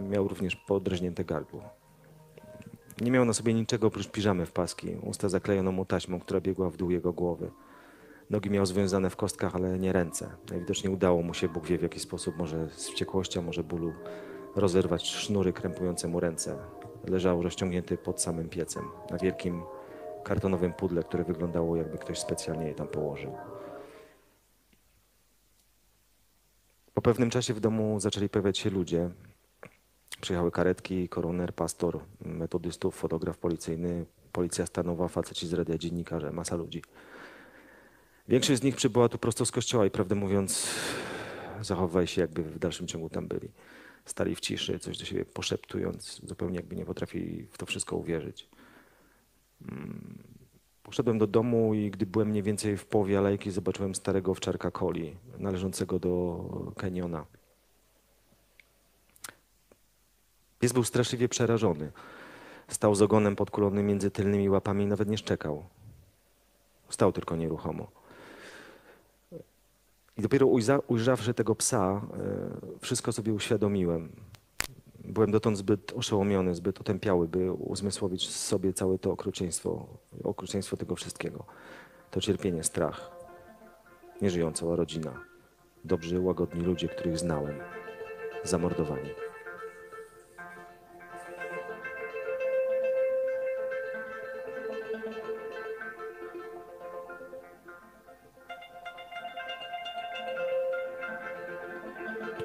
[0.09, 1.63] Miał również podrażnięte gardło.
[3.01, 4.95] Nie miał na sobie niczego oprócz piżamy w paski.
[5.01, 7.51] Usta zaklejono mu taśmą, która biegła w dół jego głowy.
[8.29, 10.29] Nogi miał związane w kostkach, ale nie ręce.
[10.49, 13.93] Najwidoczniej udało mu się, Bóg wie w jaki sposób, może z wściekłości, a może bólu,
[14.55, 16.57] rozerwać sznury krępujące mu ręce.
[17.07, 19.63] Leżał rozciągnięty pod samym piecem, na wielkim
[20.23, 23.35] kartonowym pudle, które wyglądało jakby ktoś specjalnie je tam położył.
[26.93, 29.09] Po pewnym czasie w domu zaczęli pojawiać się ludzie.
[30.21, 36.81] Przyjechały karetki, koroner, pastor, metodystów, fotograf policyjny, policja stanowa, faceci z radia, dziennikarze, masa ludzi.
[38.27, 40.67] Większość z nich przybyła tu prosto z kościoła i prawdę mówiąc
[41.61, 43.49] zachowywali się jakby w dalszym ciągu tam byli.
[44.05, 48.49] Stali w ciszy, coś do siebie poszeptując, zupełnie jakby nie potrafili w to wszystko uwierzyć.
[49.61, 50.17] Mm.
[50.83, 55.15] Poszedłem do domu i gdy byłem mniej więcej w połowie alejki, zobaczyłem starego owczarka Coli,
[55.37, 57.25] należącego do Keniona.
[60.59, 61.91] Pies był straszliwie przerażony.
[62.67, 65.63] Stał z ogonem podkulony między tylnymi łapami i nawet nie szczekał.
[66.89, 67.87] Stał tylko nieruchomo.
[70.17, 70.47] I dopiero
[70.87, 72.01] ujrzawszy tego psa,
[72.77, 74.09] e, wszystko sobie uświadomiłem.
[75.03, 79.87] Byłem dotąd zbyt oszołomiony, zbyt otępiały, by uzmysłowić sobie całe to okrucieństwo,
[80.23, 81.45] okrucieństwo tego wszystkiego.
[82.11, 83.11] To cierpienie, strach.
[84.21, 85.13] Nieżyją cała rodzina.
[85.85, 87.55] Dobrzy, łagodni ludzie, których znałem.
[88.43, 89.24] Zamordowani.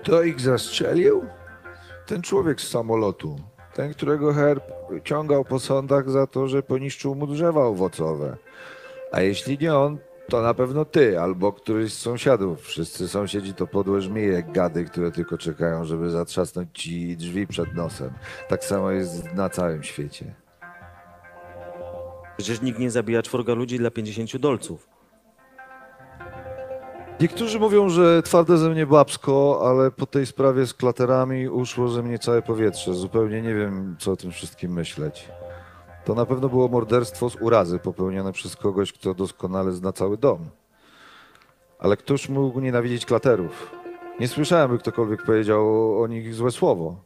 [0.02, 1.24] Kto ich zastrzelił?
[2.06, 3.36] Ten człowiek z samolotu.
[3.74, 4.64] Ten, którego herb
[5.04, 8.36] ciągał po sądach za to, że poniszczył mu drzewa owocowe.
[9.12, 12.60] A jeśli nie on, to na pewno ty albo któryś z sąsiadów.
[12.62, 18.10] Wszyscy sąsiedzi to podłe żmije, gady, które tylko czekają, żeby zatrzasnąć ci drzwi przed nosem.
[18.48, 20.34] Tak samo jest na całym świecie.
[22.36, 24.99] Przecież nikt nie zabija czworga ludzi dla 50 dolców.
[27.20, 32.02] Niektórzy mówią, że twarde ze mnie babsko, ale po tej sprawie z klaterami uszło ze
[32.02, 32.94] mnie całe powietrze.
[32.94, 35.28] Zupełnie nie wiem, co o tym wszystkim myśleć.
[36.04, 40.38] To na pewno było morderstwo z urazy popełnione przez kogoś, kto doskonale zna cały dom.
[41.78, 43.70] Ale któż mógł nienawidzieć klaterów?
[44.20, 46.96] Nie słyszałem, by ktokolwiek powiedział o nich złe słowo.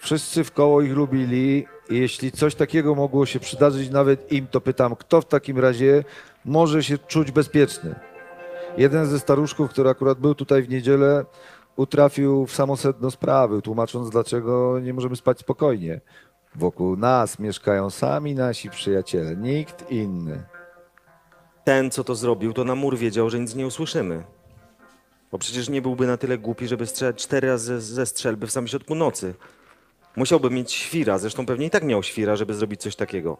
[0.00, 4.60] Wszyscy w koło ich lubili i jeśli coś takiego mogło się przydarzyć nawet im, to
[4.60, 6.04] pytam, kto w takim razie
[6.44, 7.94] może się czuć bezpieczny?
[8.76, 11.24] Jeden ze staruszków, który akurat był tutaj w niedzielę,
[11.76, 16.00] utrafił w samo sedno sprawy, tłumacząc, dlaczego nie możemy spać spokojnie.
[16.54, 20.44] Wokół nas mieszkają sami nasi przyjaciele, nikt inny.
[21.64, 24.24] Ten, co to zrobił, to na mur wiedział, że nic nie usłyszymy.
[25.32, 28.68] Bo przecież nie byłby na tyle głupi, żeby strzelać cztery razy ze strzelby w samym
[28.68, 29.34] środku nocy.
[30.16, 33.38] Musiałby mieć świra, zresztą pewnie i tak miał świra, żeby zrobić coś takiego.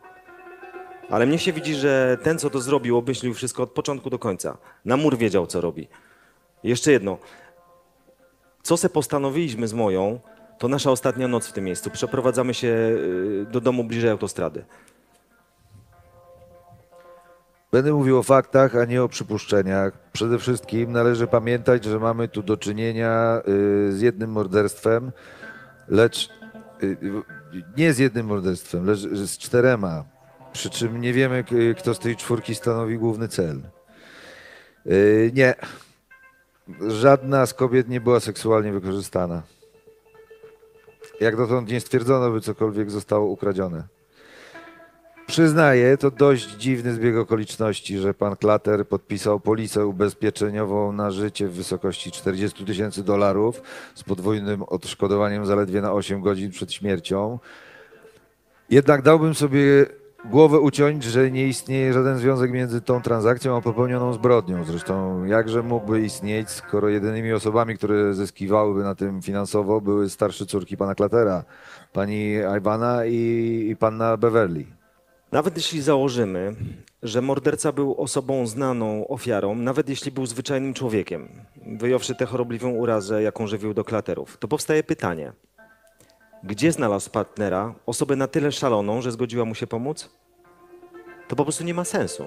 [1.11, 4.59] Ale mnie się widzi, że ten, co to zrobił, obmyślił wszystko od początku do końca.
[4.85, 5.89] Na mur wiedział, co robi.
[6.63, 7.19] Jeszcze jedno.
[8.63, 10.21] Co se postanowiliśmy z moją,
[10.59, 11.91] to nasza ostatnia noc w tym miejscu.
[11.91, 14.65] Przeprowadzamy się y, do domu bliżej autostrady.
[17.73, 19.93] Będę mówił o faktach, a nie o przypuszczeniach.
[20.13, 23.43] Przede wszystkim należy pamiętać, że mamy tu do czynienia
[23.89, 25.13] y, z jednym morderstwem,
[25.89, 26.31] lecz
[26.83, 26.97] y,
[27.77, 30.16] nie z jednym morderstwem, lecz z czterema.
[30.57, 31.45] Przy czym nie wiemy,
[31.79, 33.61] kto z tej czwórki stanowi główny cel.
[34.87, 35.55] Y, Nie.
[36.89, 39.43] Żadna z kobiet nie była seksualnie wykorzystana.
[41.21, 43.83] Jak dotąd nie stwierdzono, by cokolwiek zostało ukradzione.
[45.27, 51.53] Przyznaję, to dość dziwny zbieg okoliczności, że pan Klater podpisał polisę ubezpieczeniową na życie w
[51.53, 53.63] wysokości 40 tysięcy dolarów
[53.95, 57.39] z podwójnym odszkodowaniem zaledwie na 8 godzin przed śmiercią.
[58.71, 59.87] Jednak dałbym sobie
[60.31, 64.65] głowę uciąć, że nie istnieje żaden związek między tą transakcją a popełnioną zbrodnią.
[64.65, 70.77] Zresztą jakże mógłby istnieć, skoro jedynymi osobami, które zyskiwałyby na tym finansowo były starsze córki
[70.77, 71.45] pana Klatera,
[71.93, 74.65] pani Iwana i, i panna Beverly.
[75.33, 76.55] Nawet jeśli założymy,
[77.03, 81.29] że morderca był osobą znaną ofiarą, nawet jeśli był zwyczajnym człowiekiem,
[81.67, 85.33] wyjąwszy tę chorobliwą urazę, jaką żywił do klaterów, to powstaje pytanie:
[86.45, 90.11] gdzie znalazł partnera, osobę na tyle szaloną, że zgodziła mu się pomóc?
[91.29, 92.25] To po prostu nie ma sensu.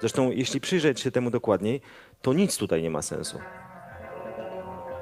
[0.00, 1.80] Zresztą, jeśli przyjrzeć się temu dokładniej,
[2.22, 3.38] to nic tutaj nie ma sensu.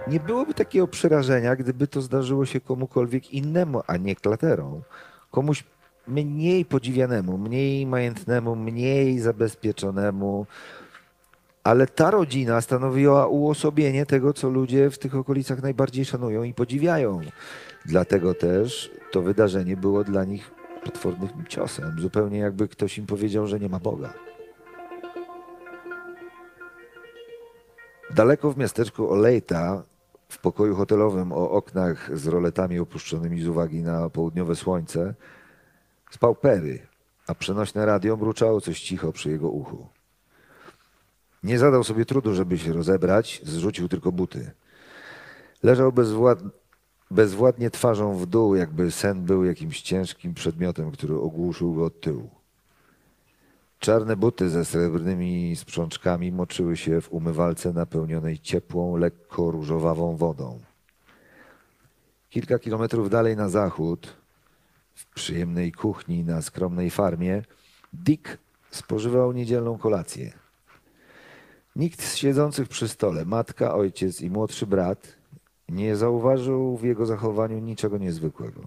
[0.07, 4.83] Nie byłoby takiego przerażenia, gdyby to zdarzyło się komukolwiek innemu, a nie klaterom.
[5.31, 5.65] Komuś
[6.07, 10.47] mniej podziwianemu, mniej majętnemu, mniej zabezpieczonemu.
[11.65, 17.21] Ale ta rodzina stanowiła uosobienie tego, co ludzie w tych okolicach najbardziej szanują i podziwiają.
[17.85, 20.51] Dlatego też to wydarzenie było dla nich
[20.85, 22.01] potwornym ciosem.
[22.01, 24.15] Zupełnie jakby ktoś im powiedział, że nie ma Boga.
[28.15, 29.83] Daleko w miasteczku Olejta,
[30.29, 35.15] w pokoju hotelowym o oknach z roletami opuszczonymi z uwagi na południowe słońce,
[36.11, 36.87] spał Perry,
[37.27, 39.89] a przenośne radio mruczało coś cicho przy jego uchu.
[41.43, 44.51] Nie zadał sobie trudu, żeby się rozebrać, zrzucił tylko buty.
[45.63, 46.39] Leżał bezwład...
[47.11, 52.31] bezwładnie twarzą w dół, jakby sen był jakimś ciężkim przedmiotem, który ogłuszył go od tyłu.
[53.79, 60.59] Czarne buty ze srebrnymi sprzączkami moczyły się w umywalce napełnionej ciepłą, lekko różowawą wodą.
[62.31, 64.17] Kilka kilometrów dalej na zachód,
[64.95, 67.43] w przyjemnej kuchni na skromnej farmie,
[67.93, 68.39] Dick
[68.71, 70.33] spożywał niedzielną kolację.
[71.77, 75.20] Nikt z siedzących przy stole, matka, ojciec i młodszy brat,
[75.71, 78.61] nie zauważył w jego zachowaniu niczego niezwykłego.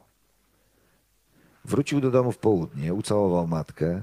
[1.65, 4.01] Wrócił do domu w południe, ucałował matkę,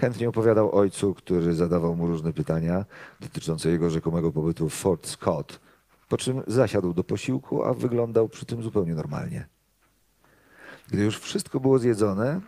[0.00, 2.84] Chętnie opowiadał ojcu, który zadawał mu różne pytania
[3.20, 5.60] dotyczące jego rzekomego pobytu w Fort Scott,
[6.08, 9.46] po czym zasiadł do posiłku, a wyglądał przy tym zupełnie normalnie.
[10.88, 12.40] Gdy już wszystko było zjedzone,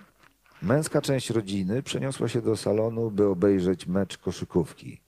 [0.62, 5.00] męska część rodziny przeniosła się do salonu, by obejrzeć mecz koszykówki.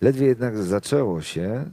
[0.00, 1.70] Ledwie jednak zaczęło się,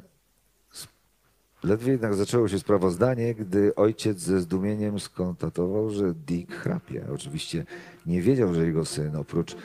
[1.64, 7.06] ledwie jednak zaczęło się sprawozdanie, gdy ojciec ze zdumieniem skonstatował, że Dick chrapie.
[7.14, 7.66] Oczywiście
[8.06, 9.56] nie wiedział, że jego syn, oprócz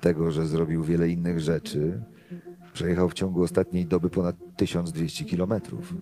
[0.00, 2.02] tego, że zrobił wiele innych rzeczy,
[2.72, 5.94] przejechał w ciągu ostatniej doby ponad 1200 kilometrów.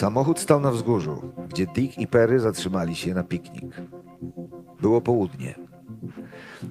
[0.00, 3.82] Samochód stał na wzgórzu, gdzie Dick i Perry zatrzymali się na piknik.
[4.80, 5.57] Było południe.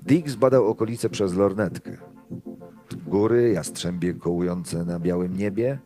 [0.08, 1.98] Dick zbadał okolice przez lornetkę.
[3.08, 5.80] Góry, jastrzębie kołujące na białym niebie,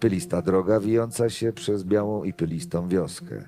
[0.00, 3.44] pylista droga wijąca się przez białą i pylistą wioskę.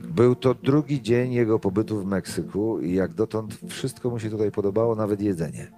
[0.00, 4.50] Był to drugi dzień jego pobytu w Meksyku i jak dotąd wszystko mu się tutaj
[4.50, 5.72] podobało, nawet jedzenie.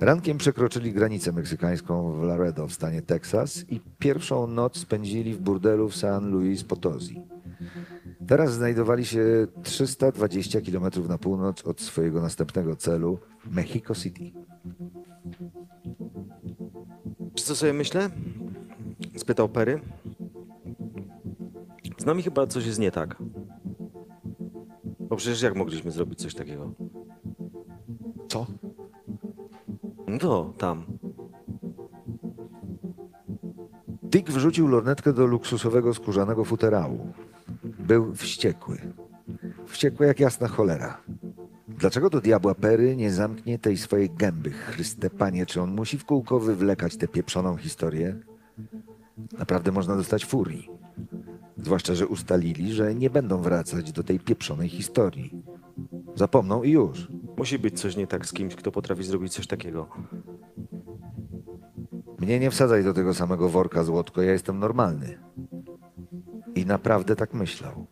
[0.00, 5.88] Rankiem przekroczyli granicę meksykańską w Laredo w stanie Teksas i pierwszą noc spędzili w burdelu
[5.88, 7.31] w San Luis Potosi.
[8.26, 13.18] Teraz znajdowali się 320 km na północ od swojego następnego celu,
[13.50, 14.32] Mexico City.
[17.34, 18.10] Czy co sobie myślę?
[19.16, 19.80] Spytał Perry.
[21.98, 23.22] Z nami chyba coś jest nie tak.
[25.00, 26.72] Bo przecież jak mogliśmy zrobić coś takiego?
[28.28, 28.46] Co?
[30.06, 30.84] No to tam.
[34.02, 37.12] Dick wrzucił lornetkę do luksusowego skórzanego futerału.
[37.82, 38.78] Był wściekły.
[39.66, 41.00] Wściekły jak jasna cholera.
[41.68, 44.50] Dlaczego do diabła Pery nie zamknie tej swojej gęby?
[44.50, 48.16] Chryste panie, czy on musi w kółko wywlekać tę pieprzoną historię?
[49.38, 50.70] Naprawdę można dostać furii.
[51.62, 55.42] Zwłaszcza, że ustalili, że nie będą wracać do tej pieprzonej historii.
[56.14, 57.08] Zapomną i już.
[57.38, 59.88] Musi być coś nie tak z kimś, kto potrafi zrobić coś takiego.
[62.18, 65.18] Mnie nie wsadzaj do tego samego worka, Złotko, ja jestem normalny.
[66.54, 67.86] I naprawdę tak myślał.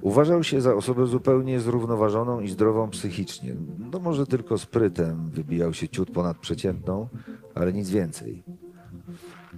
[0.00, 3.54] Uważał się za osobę zupełnie zrównoważoną i zdrową psychicznie.
[3.92, 7.08] No może tylko sprytem wybijał się ciut ponad przeciętną,
[7.54, 8.42] ale nic więcej.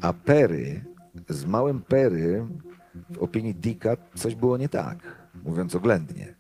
[0.01, 0.85] A Perry,
[1.29, 2.47] z małym Perry,
[3.11, 6.35] w opinii Dicka coś było nie tak, mówiąc oględnie.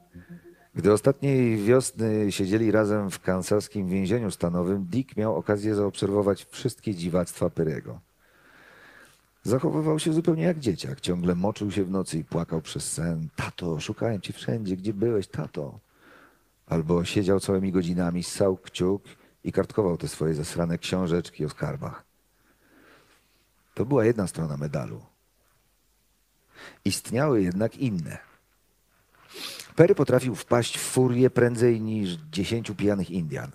[0.75, 7.51] Gdy ostatniej wiosny siedzieli razem w kansaskim więzieniu stanowym, Dick miał okazję zaobserwować wszystkie dziwactwa
[7.51, 8.01] Perego.
[9.43, 11.01] Zachowywał się zupełnie jak dzieciak.
[11.01, 13.29] Ciągle moczył się w nocy i płakał przez sen.
[13.37, 14.77] Tato, szukałem cię wszędzie.
[14.77, 15.79] Gdzie byłeś, tato?
[16.67, 19.03] Albo siedział całymi godzinami, ssał kciuk
[19.45, 22.05] i kartkował te swoje zasrane książeczki o skarbach.
[23.75, 25.01] To była jedna strona medalu.
[26.85, 28.19] Istniały jednak inne.
[29.77, 33.51] Perry potrafił wpaść w furię prędzej niż dziesięciu pijanych Indian.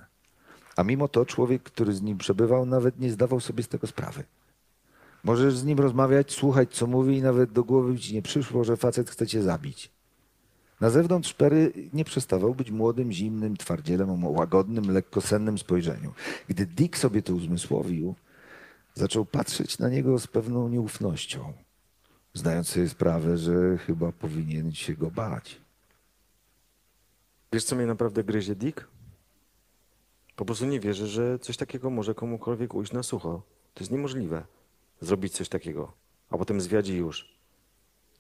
[0.75, 4.23] A mimo to człowiek, który z nim przebywał, nawet nie zdawał sobie z tego sprawy.
[5.25, 8.77] Możesz z nim rozmawiać, słuchać, co mówi i nawet do głowy ci nie przyszło, że
[8.77, 9.91] facet chce cię zabić.
[10.81, 16.13] Na zewnątrz Perry nie przestawał być młodym, zimnym twardzielem o łagodnym, lekkosennym spojrzeniu.
[16.47, 18.15] Gdy Dick sobie to uzmysłowił,
[18.93, 21.53] zaczął patrzeć na niego z pewną nieufnością,
[22.33, 25.61] zdając sobie sprawę, że chyba powinien się go bać.
[27.53, 28.87] Wiesz, co mnie naprawdę gryzie, Dick?
[30.35, 33.41] Po prostu nie wierzę, że coś takiego może komukolwiek ujść na sucho.
[33.73, 34.43] To jest niemożliwe.
[35.01, 35.93] Zrobić coś takiego,
[36.29, 37.35] a potem zwiać i już.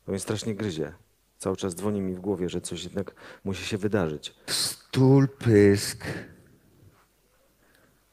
[0.05, 0.93] To mnie strasznie gryzie.
[1.37, 4.35] Cały czas dzwoni mi w głowie, że coś jednak musi się wydarzyć.
[4.47, 6.05] Stul pysk.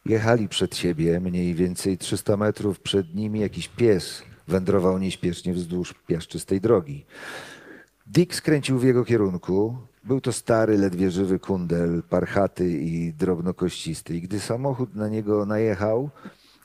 [0.04, 6.60] Jechali przed siebie, mniej więcej 300 metrów przed nimi jakiś pies wędrował nieśpiesznie wzdłuż piaszczystej
[6.60, 7.06] drogi.
[8.06, 9.76] Dick skręcił w jego kierunku.
[10.04, 14.16] Był to stary, ledwie żywy kundel, parchaty i drobnokościsty.
[14.16, 16.10] I gdy samochód na niego najechał,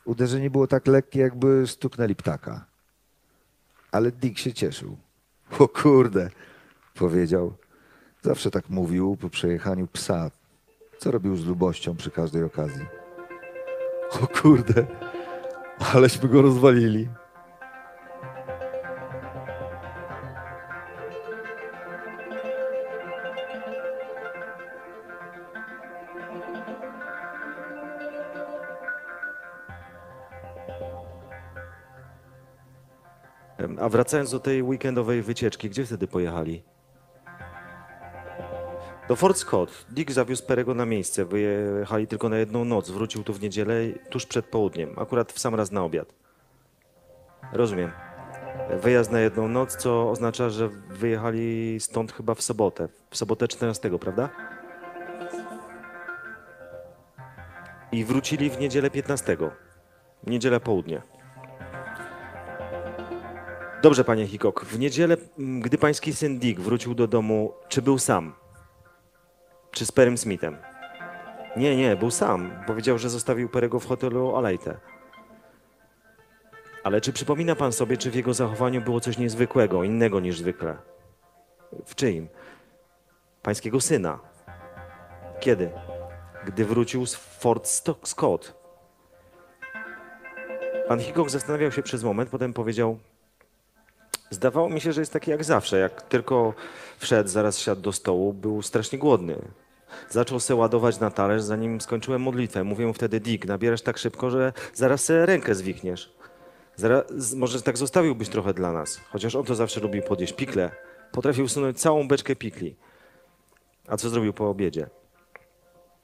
[0.08, 2.66] uderzenie było tak lekkie, jakby stuknęli ptaka.
[3.92, 4.98] Ale Dick się cieszył.
[5.60, 6.30] O kurde,
[6.94, 7.54] powiedział.
[8.22, 10.32] Zawsze tak mówił po przejechaniu psa,
[10.98, 12.86] co robił z lubością przy każdej okazji.
[14.22, 14.88] O kurde,
[15.94, 17.08] aleśmy go rozwalili.
[33.88, 36.64] A wracając do tej weekendowej wycieczki, gdzie wtedy pojechali?
[39.08, 39.86] Do Fort Scott.
[39.90, 41.26] Dick zawiózł Perego na miejsce.
[41.26, 42.90] Wyjechali tylko na jedną noc.
[42.90, 43.74] Wrócił tu w niedzielę,
[44.10, 45.00] tuż przed południem.
[45.00, 46.14] Akurat w sam raz na obiad.
[47.54, 47.92] Rozumiem.
[48.82, 52.88] Wyjazd na jedną noc, co oznacza, że wyjechali stąd chyba w sobotę.
[53.10, 54.30] W sobotę 14, prawda?
[57.92, 59.38] I wrócili w niedzielę 15.
[60.24, 61.17] Niedzielę południe.
[63.88, 64.66] Dobrze, panie Hickok.
[64.66, 68.34] W niedzielę, gdy pański syn Dick wrócił do domu, czy był sam?
[69.72, 70.58] Czy z Perem Smithem?
[71.58, 72.52] Nie, nie, był sam.
[72.66, 74.80] Powiedział, że zostawił Perego w hotelu Olejte.
[76.84, 80.78] Ale czy przypomina pan sobie, czy w jego zachowaniu było coś niezwykłego, innego niż zwykle?
[81.86, 82.28] W czyim?
[83.42, 84.20] Pańskiego syna.
[85.40, 85.72] Kiedy?
[86.46, 87.68] Gdy wrócił z Fort
[88.04, 88.54] Scott.
[90.88, 93.00] Pan Hickok zastanawiał się przez moment, potem powiedział:
[94.30, 95.80] Zdawało mi się, że jest taki jak zawsze.
[95.80, 96.54] Jak tylko
[96.98, 99.42] wszedł, zaraz siadł do stołu, był strasznie głodny.
[100.10, 102.64] Zaczął se ładować na talerz, zanim skończyłem modlitwę.
[102.64, 106.14] Mówię mu wtedy, Dick, nabierasz tak szybko, że zaraz se rękę zwichniesz.
[106.76, 109.02] Zaraz, może tak zostawiłbyś trochę dla nas.
[109.10, 110.72] Chociaż on to zawsze lubił podjeść pikle.
[111.12, 112.76] Potrafił usunąć całą beczkę pikli.
[113.88, 114.90] A co zrobił po obiedzie?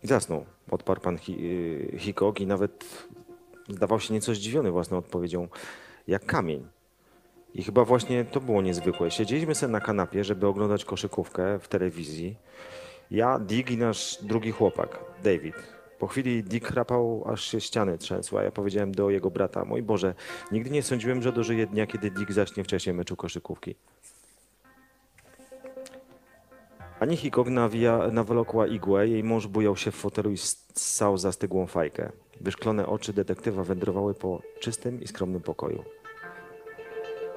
[0.03, 2.85] Zasnął, odparł pan y, Hickok i nawet
[3.69, 5.47] zdawał się nieco zdziwiony własną odpowiedzią,
[6.07, 6.67] jak kamień.
[7.53, 9.11] I chyba właśnie to było niezwykłe.
[9.11, 12.35] Siedzieliśmy sobie na kanapie, żeby oglądać koszykówkę w telewizji.
[13.11, 15.55] Ja, Dick i nasz drugi chłopak, David.
[15.99, 19.83] Po chwili Dick chrapał, aż się ściany trzęsły, a ja powiedziałem do jego brata, mój
[19.83, 20.13] Boże,
[20.51, 23.75] nigdy nie sądziłem, że dożyję dnia, kiedy Dick zacznie wcześniej meczu koszykówki.
[26.99, 32.11] Ani Hickok nawija, nawlokła igłę, jej mąż bujał się w fotelu i ssał zastygłą fajkę.
[32.41, 35.83] Wyszklone oczy detektywa wędrowały po czystym i skromnym pokoju.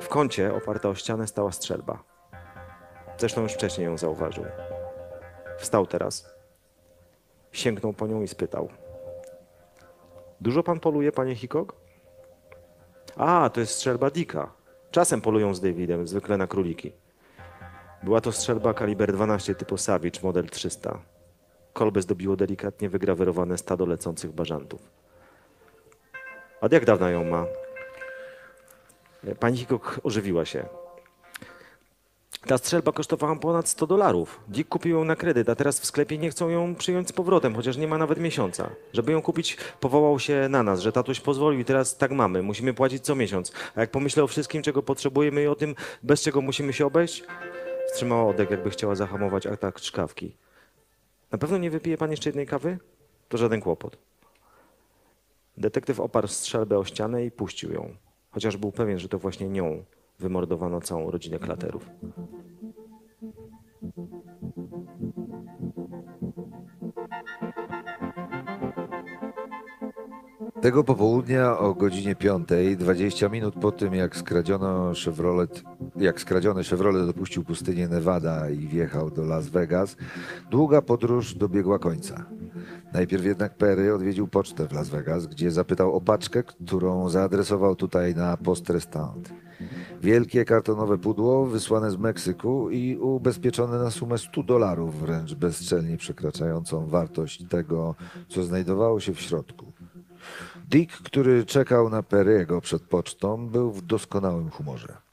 [0.01, 2.03] W kącie, oparta o ścianę, stała strzelba.
[3.19, 4.45] Zresztą już wcześniej ją zauważył.
[5.59, 6.35] Wstał teraz.
[7.53, 8.69] Sięgnął po nią i spytał.
[10.41, 11.75] Dużo pan poluje, panie Hickok?
[13.17, 14.53] A, to jest strzelba Dicka.
[14.91, 16.93] Czasem polują z Davidem, zwykle na króliki.
[18.03, 20.99] Była to strzelba kaliber 12 typu Savage, model 300.
[21.73, 24.91] Kolbę zdobiło delikatnie wygrawerowane stado lecących bażantów.
[26.61, 27.47] Od jak dawna ją ma?
[29.35, 30.69] Pani Hickok ożywiła się.
[32.47, 34.41] Ta strzelba kosztowała ponad 100 dolarów.
[34.49, 37.55] Dick kupił ją na kredyt, a teraz w sklepie nie chcą ją przyjąć z powrotem,
[37.55, 38.71] chociaż nie ma nawet miesiąca.
[38.93, 42.43] Żeby ją kupić, powołał się na nas, że tatuś pozwolił i teraz tak mamy.
[42.43, 43.53] Musimy płacić co miesiąc.
[43.75, 47.25] A jak pomyślę o wszystkim, czego potrzebujemy i o tym, bez czego musimy się obejść,
[47.87, 50.37] wstrzymała oddech, jakby chciała zahamować atak czkawki.
[51.33, 52.79] Na pewno nie wypije pan jeszcze jednej kawy?
[53.29, 53.99] To żaden kłopot.
[55.57, 57.97] Detektyw oparł strzelbę o ścianę i puścił ją,
[58.37, 59.85] chociaż był pewien, że to właśnie nią
[60.19, 61.91] wymordowano całą rodzinę klaterów.
[70.61, 75.63] Tego popołudnia o godzinie 5, 20 minut po tym jak skradziono Chevrolet,
[75.97, 79.97] jak skradziony Chevrolet dopuścił pustynię Nevada i wjechał do Las Vegas,
[80.51, 82.36] długa podróż dobiegła końca.
[82.93, 88.15] Najpierw jednak Perry odwiedził pocztę w Las Vegas, gdzie zapytał o paczkę, którą zaadresował tutaj
[88.15, 89.33] na Post Restant.
[90.03, 96.87] Wielkie kartonowe pudło wysłane z Meksyku i ubezpieczone na sumę 100 dolarów, wręcz bezczelnie przekraczającą
[96.87, 97.95] wartość tego,
[98.29, 99.73] co znajdowało się w środku.
[100.71, 105.06] Dick, który czekał na Perry'ego przed pocztą, był w doskonałym humorze.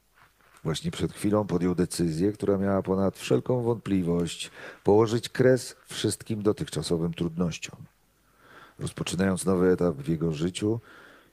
[0.64, 4.50] Właśnie przed chwilą podjął decyzję, która miała ponad wszelką wątpliwość
[4.84, 7.76] położyć kres wszystkim dotychczasowym trudnościom.
[8.78, 10.80] Rozpoczynając nowy etap w jego życiu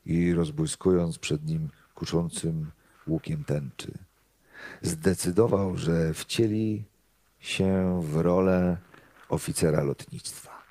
[0.05, 2.71] i rozbłyskując przed nim kuszącym
[3.07, 3.91] łukiem tęczy,
[4.81, 6.83] zdecydował, że wcieli
[7.39, 8.77] się w rolę
[9.29, 10.61] oficera lotnictwa.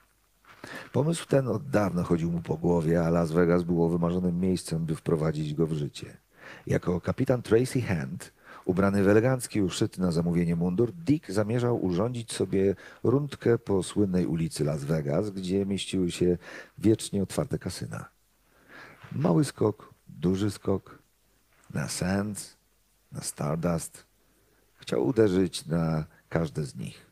[0.92, 4.96] Pomysł ten od dawna chodził mu po głowie, a Las Vegas było wymarzonym miejscem, by
[4.96, 6.16] wprowadzić go w życie.
[6.66, 8.32] Jako kapitan Tracy Hand,
[8.64, 14.64] ubrany w elegancki, uszyty na zamówienie mundur, Dick zamierzał urządzić sobie rundkę po słynnej ulicy
[14.64, 16.38] Las Vegas, gdzie mieściły się
[16.78, 18.08] wiecznie otwarte kasyna.
[19.12, 20.98] Mały skok, duży skok,
[21.74, 22.56] na Sands,
[23.12, 24.04] na Stardust.
[24.76, 27.10] Chciał uderzyć na każde z nich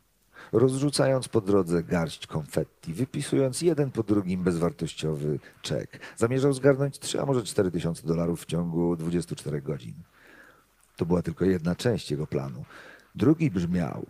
[0.51, 5.99] rozrzucając po drodze garść konfetti, wypisując jeden po drugim bezwartościowy czek.
[6.17, 9.93] Zamierzał zgarnąć 3, a może 4 tysiące dolarów w ciągu 24 godzin.
[10.99, 12.65] To była tylko jedna część jego planu.
[13.15, 14.05] Drugi brzmiał: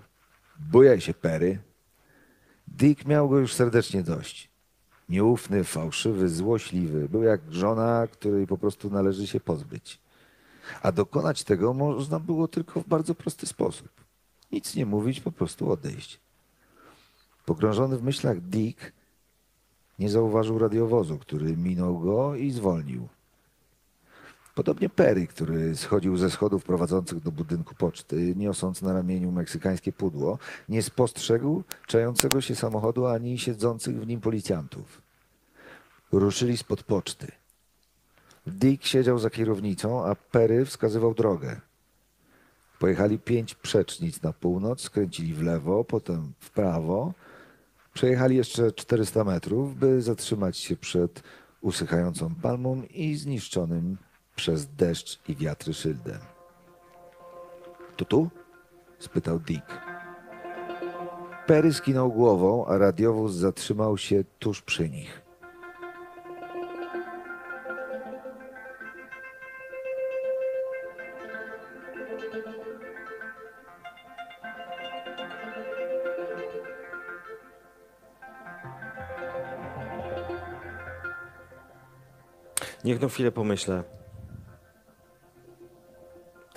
[0.71, 1.59] Bujaj się, Perry.
[2.67, 4.49] Dick miał go już serdecznie dość.
[5.09, 7.09] Nieufny, fałszywy, złośliwy.
[7.09, 9.99] Był jak żona, której po prostu należy się pozbyć.
[10.81, 13.89] A dokonać tego można było tylko w bardzo prosty sposób.
[14.51, 16.19] Nic nie mówić, po prostu odejść.
[17.45, 18.93] Pogrążony w myślach Dick
[19.99, 23.07] nie zauważył radiowozu, który minął go i zwolnił.
[24.59, 30.37] Podobnie Perry, który schodził ze schodów prowadzących do budynku poczty, niosąc na ramieniu meksykańskie pudło,
[30.69, 35.01] nie spostrzegł czającego się samochodu ani siedzących w nim policjantów.
[36.11, 37.27] Ruszyli spod poczty.
[38.47, 41.61] Dick siedział za kierownicą, a Perry wskazywał drogę.
[42.79, 47.13] Pojechali pięć przecznic na północ, skręcili w lewo, potem w prawo,
[47.93, 51.23] Przejechali jeszcze 400 metrów, by zatrzymać się przed
[51.61, 53.97] usychającą palmą i zniszczonym
[54.39, 56.19] przez deszcz i wiatry szyldem.
[57.97, 58.29] To tu?
[58.99, 59.81] spytał Dick.
[61.45, 65.21] Perry skinął głową, a radiowóz zatrzymał się tuż przy nich.
[82.83, 83.98] Niech no chwilę pomyślę.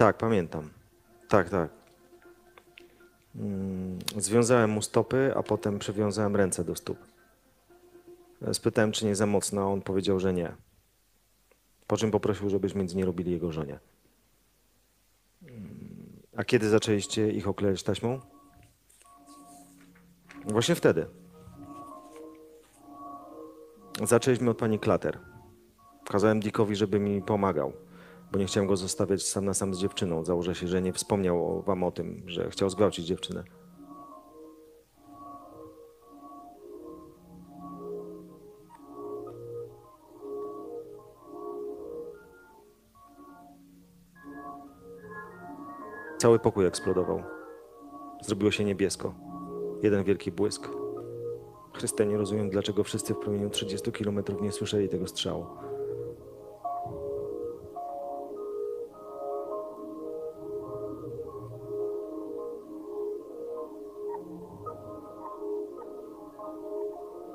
[0.02, 0.70] Tak, pamiętam.
[1.28, 1.70] Tak, tak.
[3.36, 6.98] Mm, Związałem mu stopy, a potem przywiązałem ręce do stóp.
[8.52, 10.52] Spytałem, czy nie za mocno, a on powiedział, że nie.
[11.86, 13.78] Po czym poprosił, żebyśmy nic nie robili jego żonie.
[15.42, 18.20] Mm, A kiedy zaczęliście ich oklejać taśmą?
[20.44, 21.06] Właśnie wtedy.
[24.04, 25.18] Zaczęliśmy od pani Klater.
[26.06, 27.72] Kazałem Dickowi, żeby mi pomagał,
[28.32, 30.24] bo nie chciałem go zostawiać sam na sam z dziewczyną.
[30.24, 33.44] Założę się, że nie wspomniał wam o tym, że chciał zgwałcić dziewczynę.
[46.18, 47.22] Cały pokój eksplodował.
[48.22, 49.14] Zrobiło się niebiesko.
[49.82, 50.68] Jeden wielki błysk.
[51.72, 55.46] Chryste, nie rozumiem, dlaczego wszyscy w promieniu 30 km nie słyszeli tego strzału.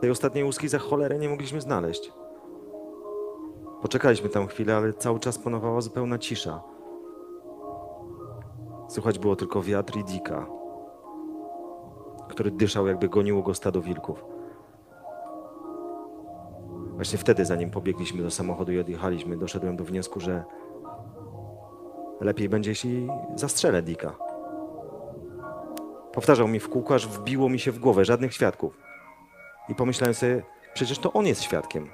[0.08, 2.14] Tej ostatniej łuski za cholerę nie mogliśmy znaleźć.
[3.82, 6.62] Poczekaliśmy tam chwilę, ale cały czas panowała zupełna cisza.
[8.90, 10.48] Słychać było tylko wiatr i dzika,
[12.30, 14.26] który dyszał, jakby goniło go stado wilków.
[16.96, 20.44] Właśnie wtedy, zanim pobiegliśmy do samochodu i odjechaliśmy, doszedłem do wniosku, że
[22.22, 24.16] lepiej będzie, jeśli zastrzelę Dika.
[26.14, 28.87] Powtarzał mi w kółko, aż wbiło mi się w głowę żadnych świadków.
[29.70, 30.44] I pomyślałem sobie,
[30.74, 31.90] przecież to on jest świadkiem.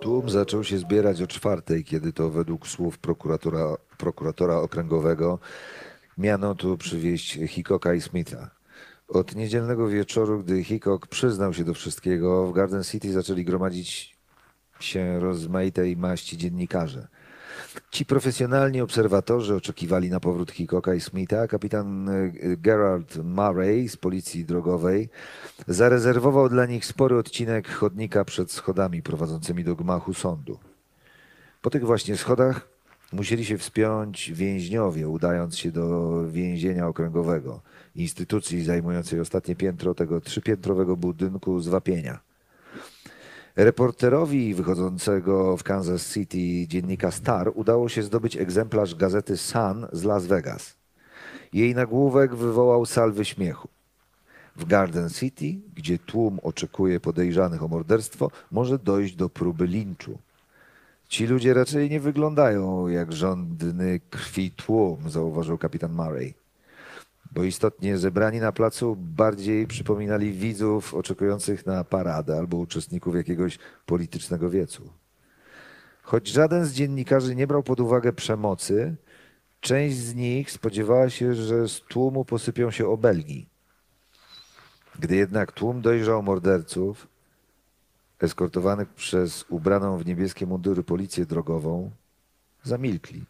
[0.00, 5.38] Tłum zaczął się zbierać o czwartej, kiedy to według słów prokuratora, prokuratora okręgowego
[6.18, 8.50] miano tu przywieźć Hickoka i Smitha.
[9.08, 14.16] Od niedzielnego wieczoru, gdy Hickok przyznał się do wszystkiego, w Garden City zaczęli gromadzić
[14.80, 17.08] się rozmaitej maści dziennikarze.
[17.90, 21.46] Ci profesjonalni obserwatorzy oczekiwali na powrót Hickocka i Smitha.
[21.46, 25.08] Kapitan e, Gerard Murray z policji drogowej
[25.66, 30.58] zarezerwował dla nich spory odcinek chodnika przed schodami prowadzącymi do gmachu sądu.
[31.62, 32.68] Po tych właśnie schodach
[33.12, 37.60] musieli się wspiąć więźniowie, udając się do więzienia okręgowego,
[37.96, 42.27] instytucji zajmującej ostatnie piętro tego trzypiętrowego budynku z wapienia.
[43.58, 50.26] Reporterowi wychodzącego w Kansas City dziennika Star udało się zdobyć egzemplarz gazety Sun z Las
[50.26, 50.76] Vegas.
[51.52, 53.68] Jej nagłówek wywołał salwy śmiechu.
[54.56, 60.18] W Garden City, gdzie tłum oczekuje podejrzanych o morderstwo, może dojść do próby linczu.
[61.08, 66.34] Ci ludzie raczej nie wyglądają jak żądny krwi tłum, zauważył kapitan Murray
[67.32, 74.50] bo istotnie zebrani na placu bardziej przypominali widzów oczekujących na paradę albo uczestników jakiegoś politycznego
[74.50, 74.92] wiecu.
[76.02, 78.96] Choć żaden z dziennikarzy nie brał pod uwagę przemocy,
[79.60, 83.46] część z nich spodziewała się, że z tłumu posypią się obelgi.
[84.98, 87.08] Gdy jednak tłum dojrzał morderców,
[88.20, 91.90] eskortowanych przez ubraną w niebieskie mundury policję drogową,
[92.62, 93.24] zamilkli.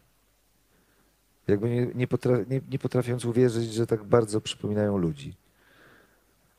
[1.49, 2.07] Jakby nie, nie,
[2.49, 5.35] nie, nie potrafiąc uwierzyć, że tak bardzo przypominają ludzi.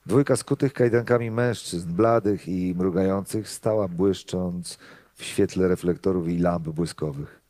[0.07, 4.79] Dwójka skutych kajdankami mężczyzn, bladych i mrugających, stała błyszcząc
[5.15, 7.41] w świetle reflektorów i lamp błyskowych.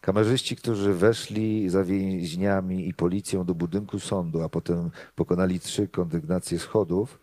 [0.00, 6.58] Kamerzyści, którzy weszli za więźniami i policją do budynku sądu, a potem pokonali trzy kondygnacje
[6.58, 7.18] schodów,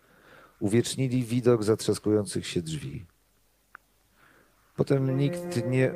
[0.60, 3.06] uwiecznili widok zatrzaskujących się drzwi.
[4.76, 5.92] Potem nikt nie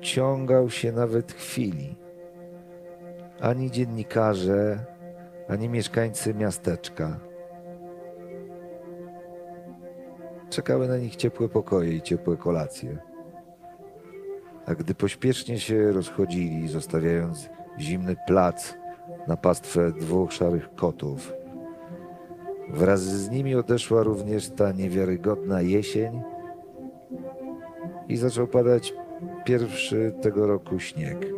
[0.00, 2.01] ociągał się nawet chwili
[3.42, 4.78] ani dziennikarze,
[5.48, 7.20] ani mieszkańcy miasteczka.
[10.50, 12.98] Czekały na nich ciepłe pokoje i ciepłe kolacje.
[14.66, 18.74] A gdy pośpiesznie się rozchodzili, zostawiając zimny plac
[19.28, 21.32] na pastwę dwóch szarych kotów,
[22.68, 26.22] wraz z nimi odeszła również ta niewiarygodna jesień
[28.08, 28.94] i zaczął padać
[29.44, 31.31] pierwszy tego roku śnieg.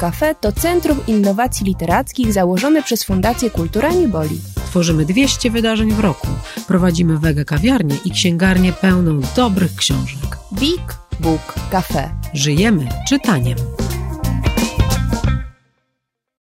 [0.00, 4.40] Cafe to Centrum Innowacji Literackich założone przez Fundację Kultura Nie Boli.
[4.54, 6.26] Tworzymy 200 wydarzeń w roku.
[6.66, 10.38] Prowadzimy wege kawiarnię i księgarnię pełną dobrych książek.
[10.52, 10.82] Big
[11.20, 12.10] Book Cafe.
[12.34, 13.56] Żyjemy czytaniem.